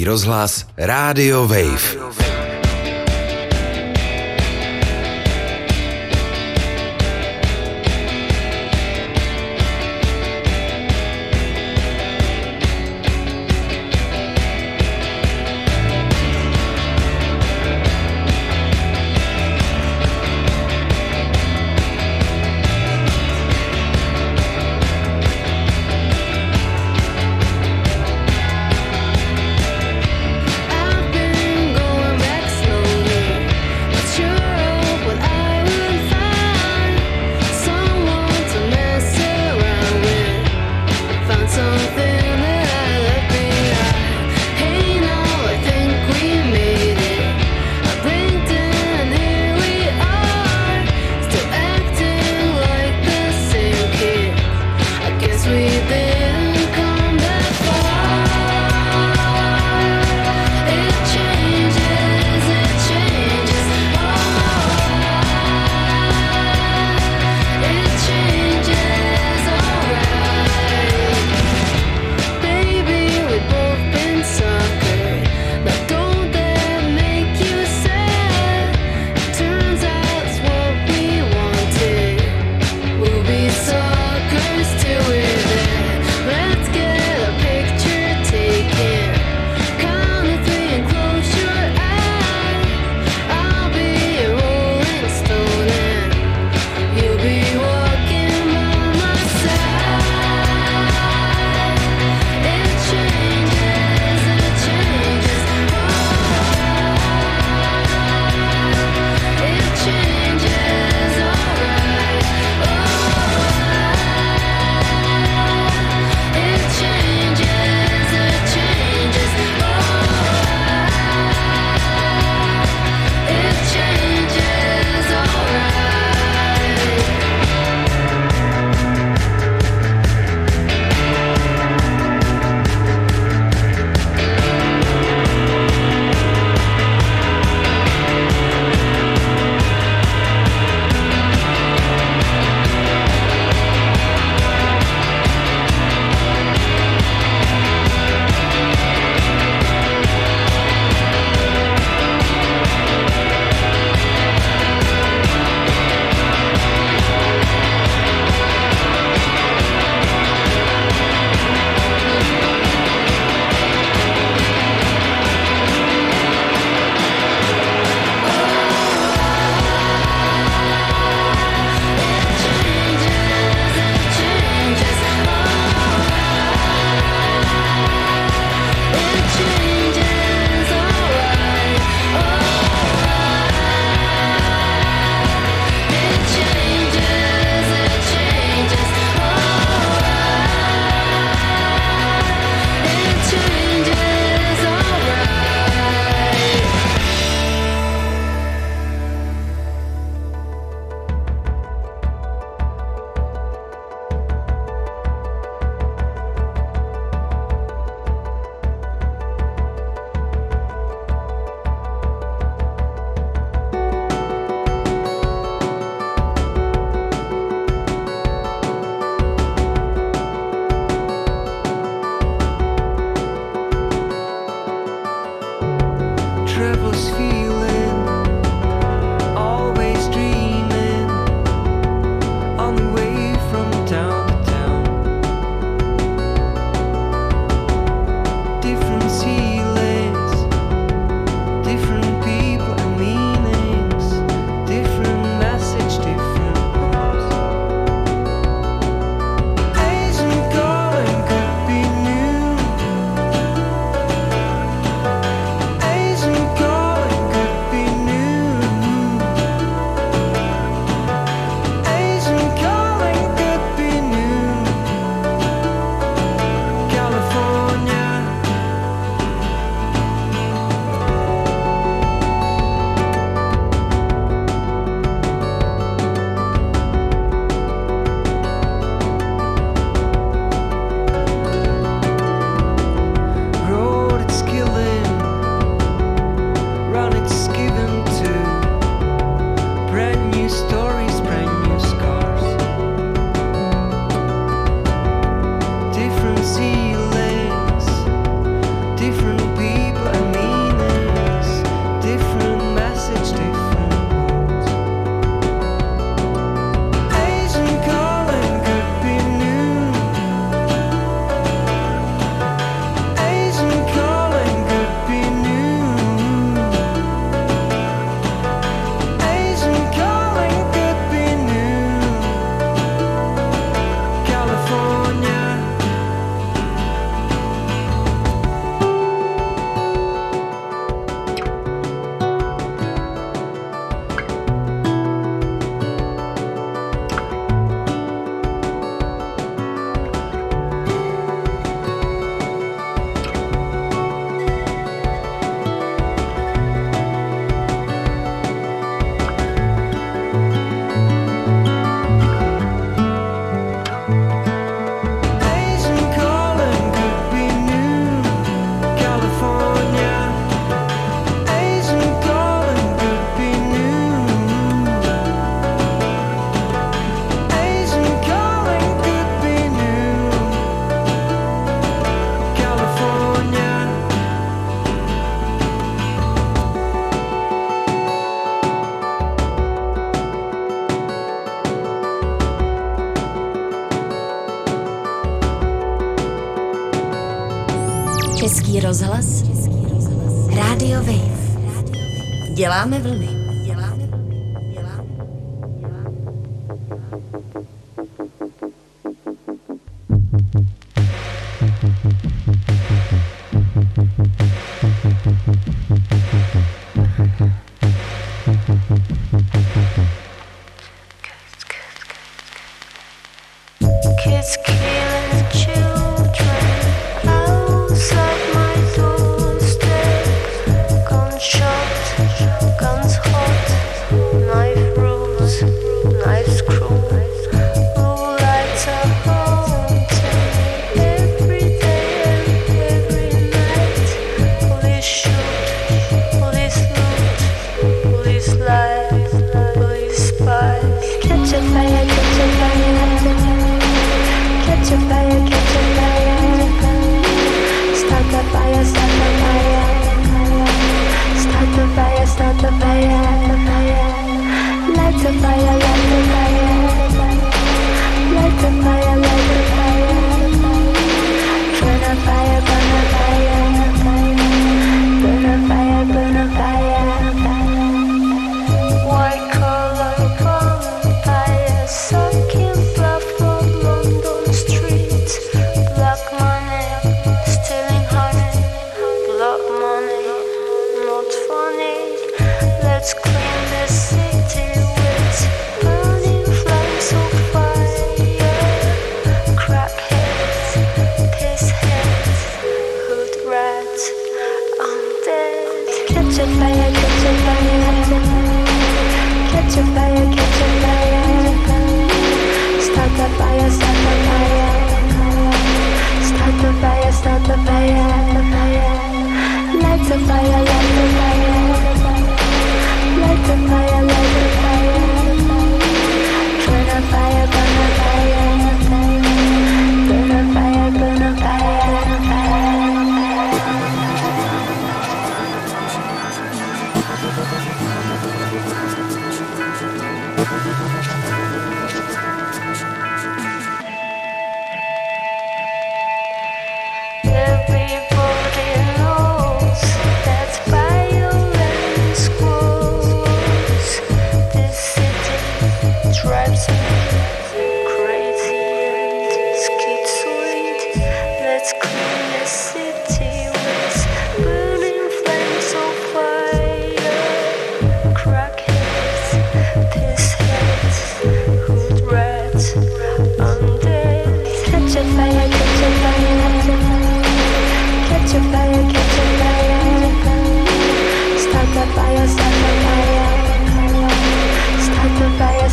Rozhlas 0.06 0.66
Rádio 0.76 1.48
Wave. 1.48 2.05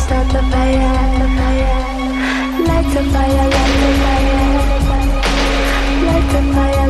start 0.04 0.28
the 0.28 0.42
fire, 0.52 0.84
light 2.68 2.88
the 2.92 3.02
fire, 3.14 3.48
light 3.54 3.68
the 3.72 4.00
fire, 4.04 4.28
light 6.06 6.28
the 6.32 6.40
fire. 6.52 6.83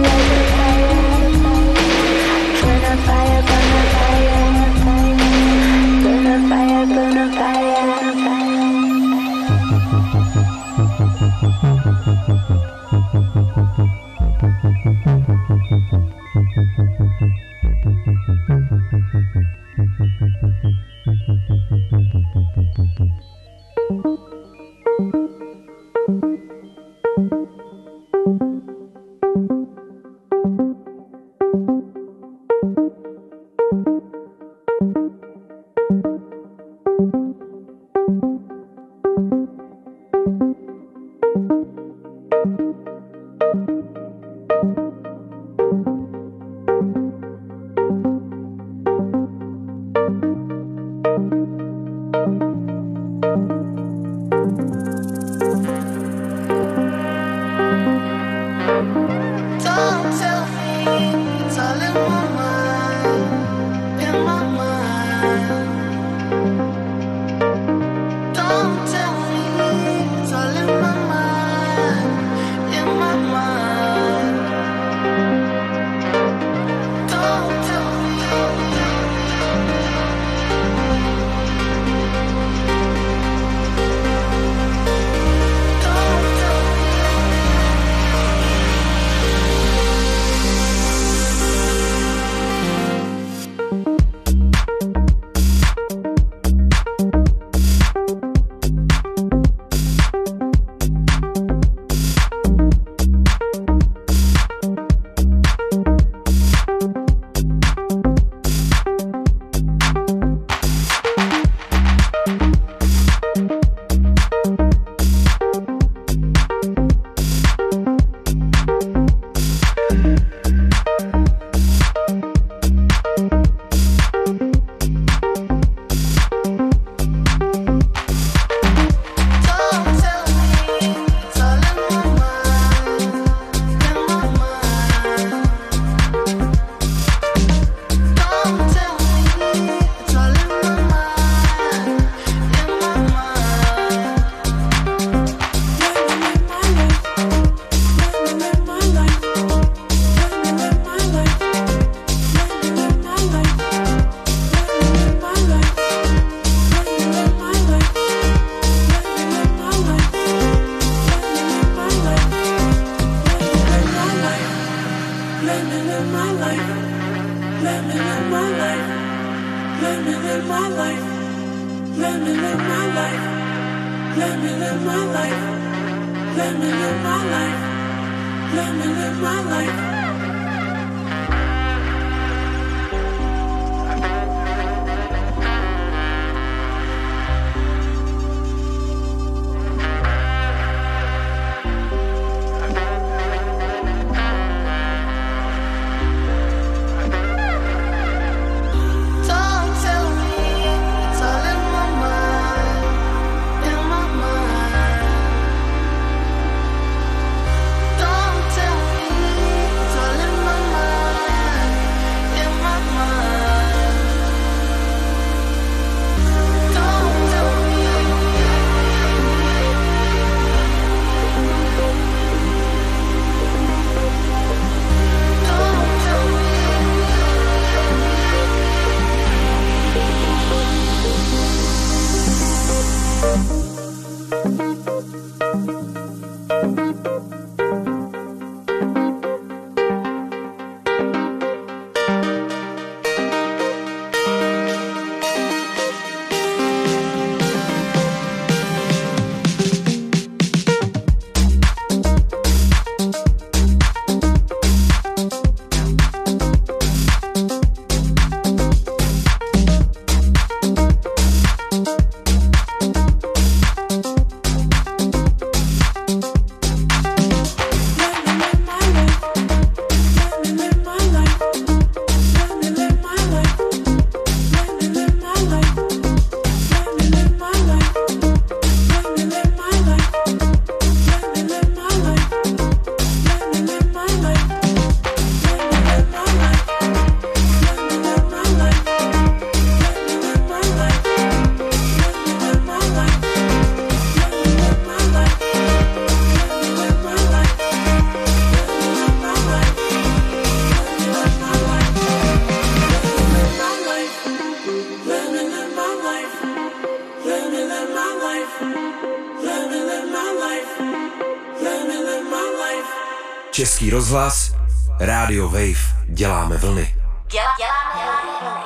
Český 313.55 313.91
rozhlas, 313.91 314.55
Radio 315.01 315.49
Wave, 315.49 316.05
děláme 316.09 316.57
vlny. 316.57 316.95
Dělá, 317.31 317.45
děláme 317.59 318.11
vlny. 318.43 318.65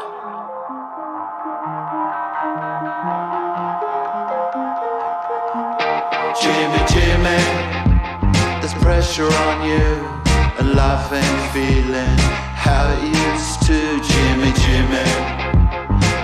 Jimmy, 6.43 6.78
Jimmy, 6.95 7.39
there's 8.61 8.74
pressure 8.74 9.28
on 9.28 9.62
you, 9.68 10.09
and 10.59 10.74
life 10.74 11.22
feeling 11.53 12.20
how 12.55 12.89
it 12.93 13.16
used 13.34 13.61
to. 13.66 13.72
Jimmy, 14.14 14.53
Jimmy, 14.53 15.05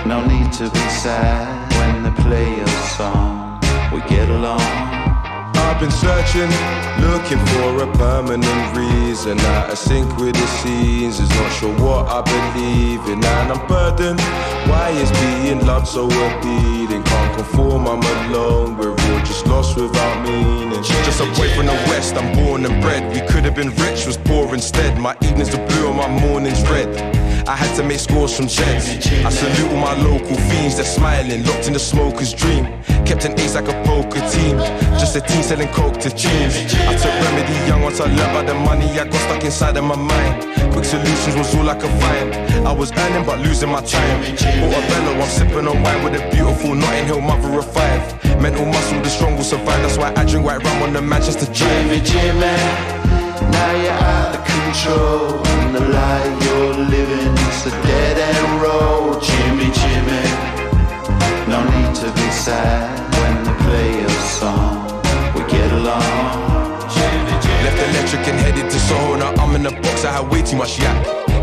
no 0.05 0.25
need 0.25 0.51
to 0.57 0.69
be 0.69 0.89
sad 0.89 1.73
when 1.73 2.03
they 2.03 2.23
play 2.23 2.57
your 2.57 2.67
song. 2.97 3.59
We 3.93 4.01
get 4.09 4.29
along. 4.29 5.04
I've 5.75 5.81
been 5.81 5.91
searching, 5.91 6.49
looking 7.01 7.45
for 7.47 7.83
a 7.83 7.97
permanent 7.97 8.77
reason. 8.77 9.37
Out 9.37 9.71
of 9.71 9.77
sync 9.77 10.07
with 10.17 10.33
the 10.33 10.47
scenes, 10.47 11.19
is 11.19 11.29
not 11.31 11.51
sure 11.51 11.75
what 11.79 12.07
I 12.07 12.21
believe 12.21 13.05
in, 13.09 13.21
and 13.21 13.51
I'm 13.51 13.67
burdened. 13.67 14.54
Why 14.67 14.89
is 14.89 15.11
being 15.11 15.65
loved 15.65 15.87
so 15.87 16.05
appealing? 16.05 17.03
Can't 17.03 17.35
conform, 17.37 17.87
I'm 17.87 18.01
alone. 18.01 18.77
We're 18.77 18.91
all 18.91 19.19
just 19.19 19.45
lost 19.47 19.75
without 19.75 20.23
meaning. 20.27 20.83
Just 20.83 21.21
a 21.21 21.25
boy 21.37 21.49
from 21.55 21.67
the 21.67 21.77
west, 21.89 22.15
I'm 22.15 22.33
born 22.35 22.65
and 22.65 22.81
bred. 22.81 23.13
We 23.13 23.21
could 23.27 23.43
have 23.45 23.55
been 23.55 23.69
rich, 23.75 24.05
was 24.05 24.17
poor 24.17 24.53
instead. 24.53 24.97
My 24.97 25.15
evenings 25.21 25.53
are 25.55 25.65
blue 25.67 25.87
and 25.89 25.97
my 25.97 26.07
mornings 26.07 26.61
red. 26.69 26.89
I 27.47 27.55
had 27.55 27.75
to 27.75 27.83
make 27.83 27.99
scores 27.99 28.35
from 28.35 28.47
jets. 28.47 28.89
I 29.23 29.29
salute 29.29 29.71
all 29.71 29.77
my 29.77 29.93
local 30.01 30.35
fiends, 30.35 30.77
they're 30.77 30.85
smiling, 30.85 31.45
locked 31.45 31.67
in 31.67 31.73
the 31.73 31.79
smoker's 31.79 32.33
dream. 32.33 32.65
Kept 33.05 33.23
an 33.25 33.39
ace 33.39 33.53
like 33.53 33.67
a 33.67 33.83
poker 33.83 34.19
team, 34.33 34.57
just 34.97 35.15
a 35.15 35.21
team 35.21 35.43
selling 35.43 35.67
coke 35.69 35.99
to 35.99 36.09
teens. 36.09 36.55
I 36.89 36.95
took 36.97 37.13
remedy 37.21 37.53
young 37.67 37.83
once 37.83 37.99
I 37.99 38.05
learned 38.05 38.31
about 38.31 38.47
the 38.47 38.55
money 38.55 38.89
I 38.99 39.05
got 39.05 39.13
stuck 39.13 39.43
inside 39.43 39.77
of 39.77 39.83
my 39.83 39.95
mind. 39.95 40.41
Quick 40.73 40.85
solutions 40.85 41.35
was 41.35 41.53
all 41.55 41.69
I 41.69 41.75
could 41.75 41.91
find. 42.01 42.33
I 42.65 42.71
was 42.71 42.91
earning 42.91 43.25
but 43.25 43.39
losing 43.39 43.69
my 43.69 43.81
time. 43.81 44.21
I'm 45.25 45.31
sipping 45.31 45.67
on 45.67 45.81
wine 45.81 46.03
with 46.03 46.21
a 46.21 46.29
beautiful 46.29 46.75
Notting 46.75 47.05
Hill 47.07 47.19
mother 47.19 47.57
of 47.57 47.65
five. 47.73 48.01
Mental 48.39 48.65
muscle, 48.65 49.01
the 49.01 49.09
strong 49.09 49.35
will 49.35 49.43
survive. 49.43 49.81
That's 49.81 49.97
why 49.97 50.13
I 50.15 50.23
drink 50.23 50.45
white 50.45 50.63
rum 50.63 50.83
on 50.83 50.93
the 50.93 51.01
Manchester 51.01 51.47
Drive. 51.51 51.57
Jimmy, 51.57 51.99
Jimmy, 52.01 52.55
now 53.49 53.71
you're 53.81 53.91
out 53.91 54.35
of 54.35 54.45
control. 54.45 55.47
And 55.47 55.75
the 55.75 55.79
life 55.89 56.43
you're 56.45 56.73
living 56.75 57.33
is 57.33 57.65
a 57.65 57.71
dead 57.71 58.17
end 58.19 58.61
road. 58.61 59.23
Jimmy, 59.23 59.71
Jimmy, 59.81 60.25
no 61.49 61.63
need 61.73 61.95
to 61.95 62.11
be 62.13 62.29
sad 62.29 62.85
when 63.17 63.43
they 63.45 63.63
play 63.63 64.01
your 64.01 64.09
song. 64.37 65.01
We 65.33 65.41
get 65.51 65.71
along. 65.71 66.24
Left 67.75 67.89
electric 67.89 68.27
and 68.27 68.39
headed 68.39 68.71
to 68.71 68.79
Soho. 68.79 69.17
Now 69.17 69.33
I'm 69.35 69.55
in 69.55 69.63
the 69.63 69.71
box, 69.71 70.05
I 70.05 70.11
had 70.11 70.31
way 70.31 70.41
too 70.41 70.55
much 70.55 70.79
yak. 70.79 70.95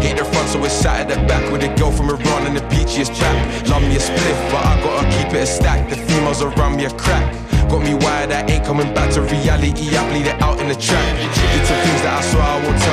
Hate 0.02 0.16
the 0.16 0.24
front, 0.24 0.48
so 0.48 0.64
it's 0.64 0.72
sat 0.72 1.00
at 1.00 1.08
the 1.08 1.26
back 1.26 1.44
with 1.52 1.62
a 1.62 1.68
girl 1.76 1.92
from 1.92 2.08
Iran 2.08 2.46
and 2.46 2.56
the 2.56 2.62
peachiest 2.72 3.16
trap. 3.16 3.36
Love 3.68 3.82
me 3.82 3.96
a 3.96 3.98
spliff, 4.00 4.38
but 4.50 4.64
I 4.64 4.80
gotta 4.82 5.08
keep 5.16 5.28
it 5.34 5.42
a 5.42 5.46
stack. 5.46 5.90
The 5.90 5.96
females 5.96 6.42
around 6.42 6.76
me 6.76 6.86
a 6.86 6.90
crack. 6.90 7.26
Got 7.68 7.82
me 7.84 7.94
wired, 7.94 8.32
I 8.32 8.42
ain't 8.48 8.64
coming 8.64 8.92
back 8.94 9.12
to 9.14 9.22
reality. 9.22 9.96
I 9.96 10.08
bleed 10.10 10.26
it 10.26 10.40
out 10.40 10.60
in 10.60 10.68
the 10.68 10.74
track. 10.74 11.08
Did 11.20 11.64
things 11.68 12.02
that 12.02 12.18
I 12.18 12.22
swear 12.24 12.42
I 12.42 12.64
won't 12.64 12.80
tell. 12.80 12.91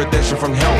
Redemption 0.00 0.36
from 0.36 0.54
hell. 0.54 0.78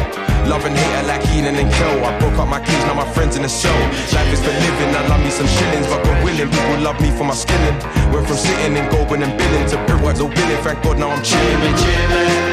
Love 0.49 0.65
and 0.65 0.77
hate 0.77 1.07
like 1.07 1.23
healing 1.29 1.57
and 1.57 1.69
kill. 1.77 2.05
I 2.05 2.19
broke 2.19 2.39
up 2.41 2.49
my 2.49 2.61
cage, 2.61 2.85
now 2.89 2.95
my 2.95 3.09
friends 3.13 3.37
in 3.37 3.43
the 3.43 3.49
cell. 3.49 3.81
Life 4.17 4.33
is 4.33 4.41
for 4.41 4.55
living, 4.65 4.91
I 4.97 5.07
love 5.09 5.21
me 5.21 5.31
some 5.31 5.47
shillings, 5.47 5.87
but 5.87 6.03
God 6.05 6.25
willing, 6.25 6.49
people 6.49 6.81
love 6.81 6.99
me 7.01 7.11
for 7.13 7.25
my 7.25 7.35
skilling. 7.35 7.77
Went 8.13 8.27
from 8.27 8.37
sitting 8.37 8.77
and 8.77 8.87
going 8.91 9.23
and 9.23 9.37
billing 9.37 9.67
to 9.71 9.77
brickwork, 9.87 10.17
no 10.17 10.29
billing. 10.29 10.63
Thank 10.65 10.83
God 10.83 10.99
now 10.99 11.11
I'm 11.11 11.23
chilling. 11.23 11.77
Jimmy, 11.77 12.50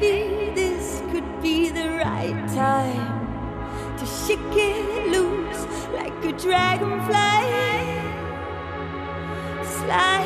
Maybe 0.00 0.50
this 0.54 1.02
could 1.12 1.42
be 1.42 1.68
the 1.68 1.88
right 2.02 2.48
time 2.54 3.96
to 3.98 4.06
shake 4.06 4.38
it 4.52 5.08
loose 5.10 5.66
like 5.92 6.24
a 6.24 6.32
dragonfly. 6.32 7.10
Slide 9.62 10.19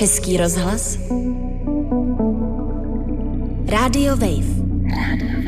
Český 0.00 0.36
rozhlas. 0.36 0.98
Radio 3.68 4.16
Wave. 4.16 4.48
Radio. 4.96 5.39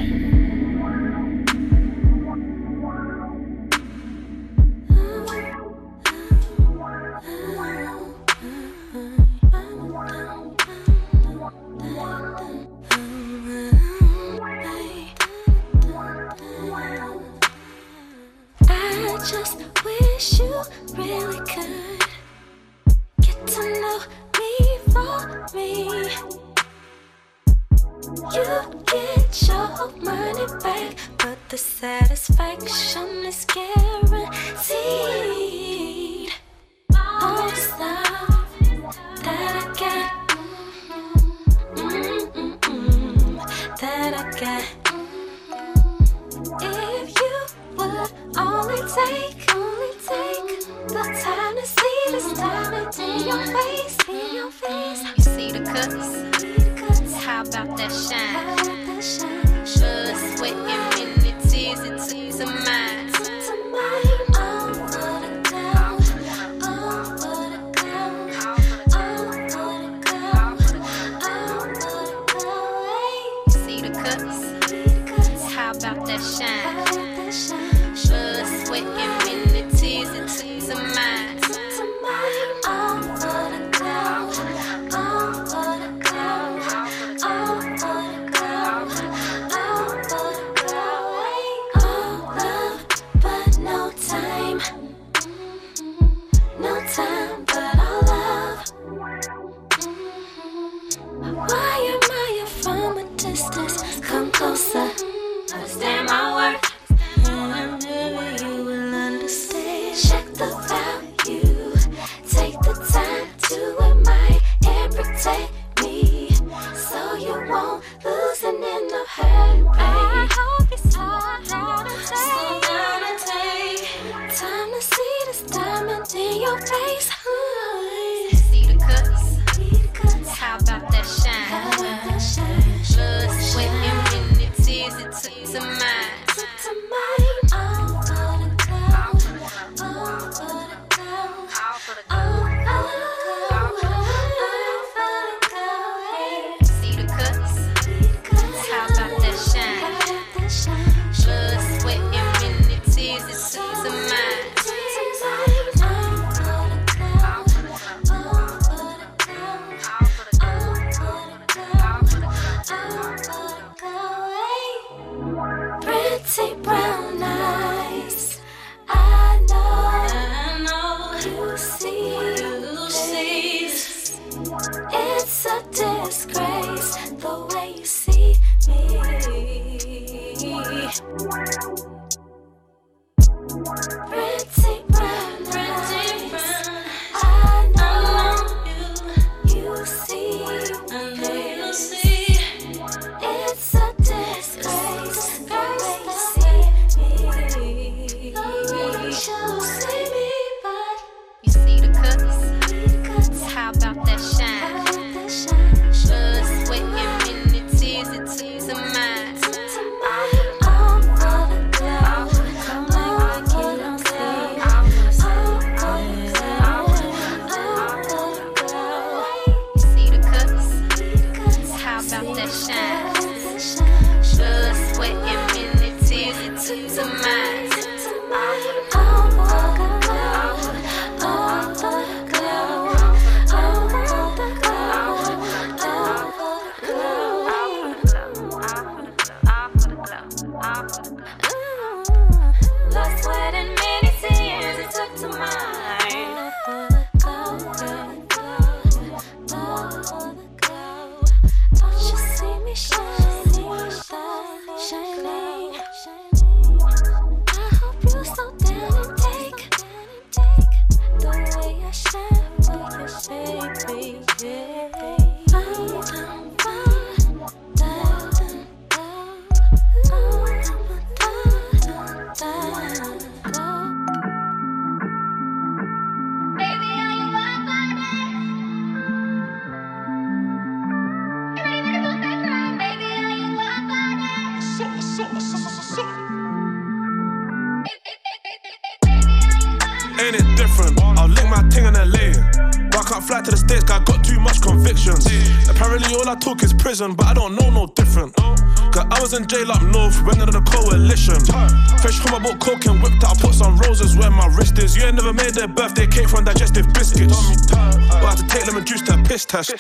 Their 305.63 305.69
birthday 305.69 306.09
cake 306.09 306.29
from 306.29 306.45
digestive 306.45 306.93
biscuits. 306.93 307.71
But 307.71 308.25
I 308.27 308.35
had 308.35 308.39
to 308.39 308.47
take 308.49 308.67
lemon 308.67 308.85
juice 308.85 309.03
to 309.03 309.15
a 309.15 309.23
piss 309.23 309.45
test. 309.45 309.71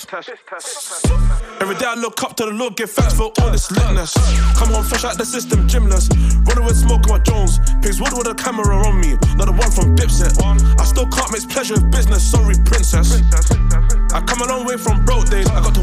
Every 1.60 1.74
day 1.74 1.86
I 1.86 1.94
look 1.94 2.22
up 2.22 2.36
to 2.36 2.46
the 2.46 2.52
Lord, 2.52 2.76
give 2.76 2.90
thanks 2.90 3.14
for 3.14 3.32
all 3.40 3.50
this 3.50 3.66
litness. 3.68 4.14
Come 4.54 4.68
home 4.70 4.84
fresh 4.84 5.04
out 5.04 5.18
the 5.18 5.26
system, 5.26 5.66
gymless. 5.66 6.08
Running 6.46 6.64
with 6.64 6.76
smoke 6.76 7.10
on 7.10 7.18
my 7.18 7.24
Jones. 7.24 7.58
Pigs 7.82 8.00
wood 8.00 8.14
with 8.14 8.28
a 8.28 8.34
camera 8.34 8.78
on 8.86 9.00
me, 9.00 9.18
not 9.34 9.50
the 9.50 9.56
one 9.58 9.70
from 9.74 9.96
Dipset. 9.96 10.38
I 10.78 10.84
still 10.84 11.06
can't 11.10 11.32
mix 11.32 11.46
pleasure 11.46 11.74
with 11.74 11.90
business, 11.90 12.22
sorry, 12.22 12.54
princess. 12.64 13.18
I 14.14 14.20
come 14.22 14.40
a 14.42 14.46
long 14.46 14.64
way 14.64 14.76
from 14.76 15.04
broke 15.04 15.30
days, 15.30 15.48
I 15.50 15.58
got 15.66 15.74
to 15.74 15.82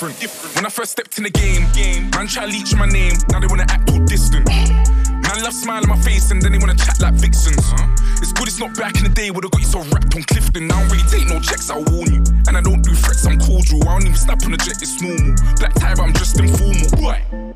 Different? 0.00 0.56
When 0.56 0.64
I 0.64 0.70
first 0.70 0.92
stepped 0.92 1.18
in 1.18 1.24
the 1.24 1.30
game, 1.30 1.68
man 2.16 2.26
try 2.26 2.46
to 2.46 2.50
leech 2.50 2.74
my 2.74 2.86
name, 2.88 3.12
now 3.28 3.38
they 3.38 3.46
wanna 3.46 3.66
act 3.68 3.90
all 3.90 4.00
distant. 4.06 4.48
Man 4.48 5.42
love 5.44 5.52
smile 5.52 5.82
on 5.82 5.90
my 5.90 6.00
face 6.00 6.30
and 6.30 6.40
then 6.40 6.52
they 6.52 6.58
wanna 6.58 6.74
chat 6.74 7.02
like 7.02 7.12
vixens. 7.12 7.60
It's 8.16 8.32
good 8.32 8.48
it's 8.48 8.58
not 8.58 8.74
back 8.78 8.96
in 8.96 9.04
the 9.04 9.10
day, 9.10 9.30
would've 9.30 9.50
got 9.50 9.60
you 9.60 9.66
so 9.66 9.80
wrapped 9.92 10.16
on 10.16 10.22
Clifton. 10.22 10.70
I 10.70 10.80
don't 10.80 10.88
really 10.88 11.04
take 11.10 11.28
no 11.28 11.38
checks, 11.38 11.68
I'll 11.68 11.84
warn 11.92 12.14
you. 12.14 12.24
And 12.48 12.56
I 12.56 12.62
don't 12.62 12.80
do 12.80 12.94
threats, 12.94 13.26
I'm 13.26 13.38
cordial. 13.38 13.86
I 13.86 14.00
don't 14.00 14.08
even 14.08 14.16
snap 14.16 14.42
on 14.42 14.52
the 14.52 14.56
jet, 14.56 14.80
it's 14.80 15.02
normal. 15.02 15.36
Black 15.60 15.74
tie, 15.74 15.94
but 15.94 16.02
I'm 16.02 16.14
just 16.14 16.40
informal. 16.40 17.04
Right. 17.04 17.50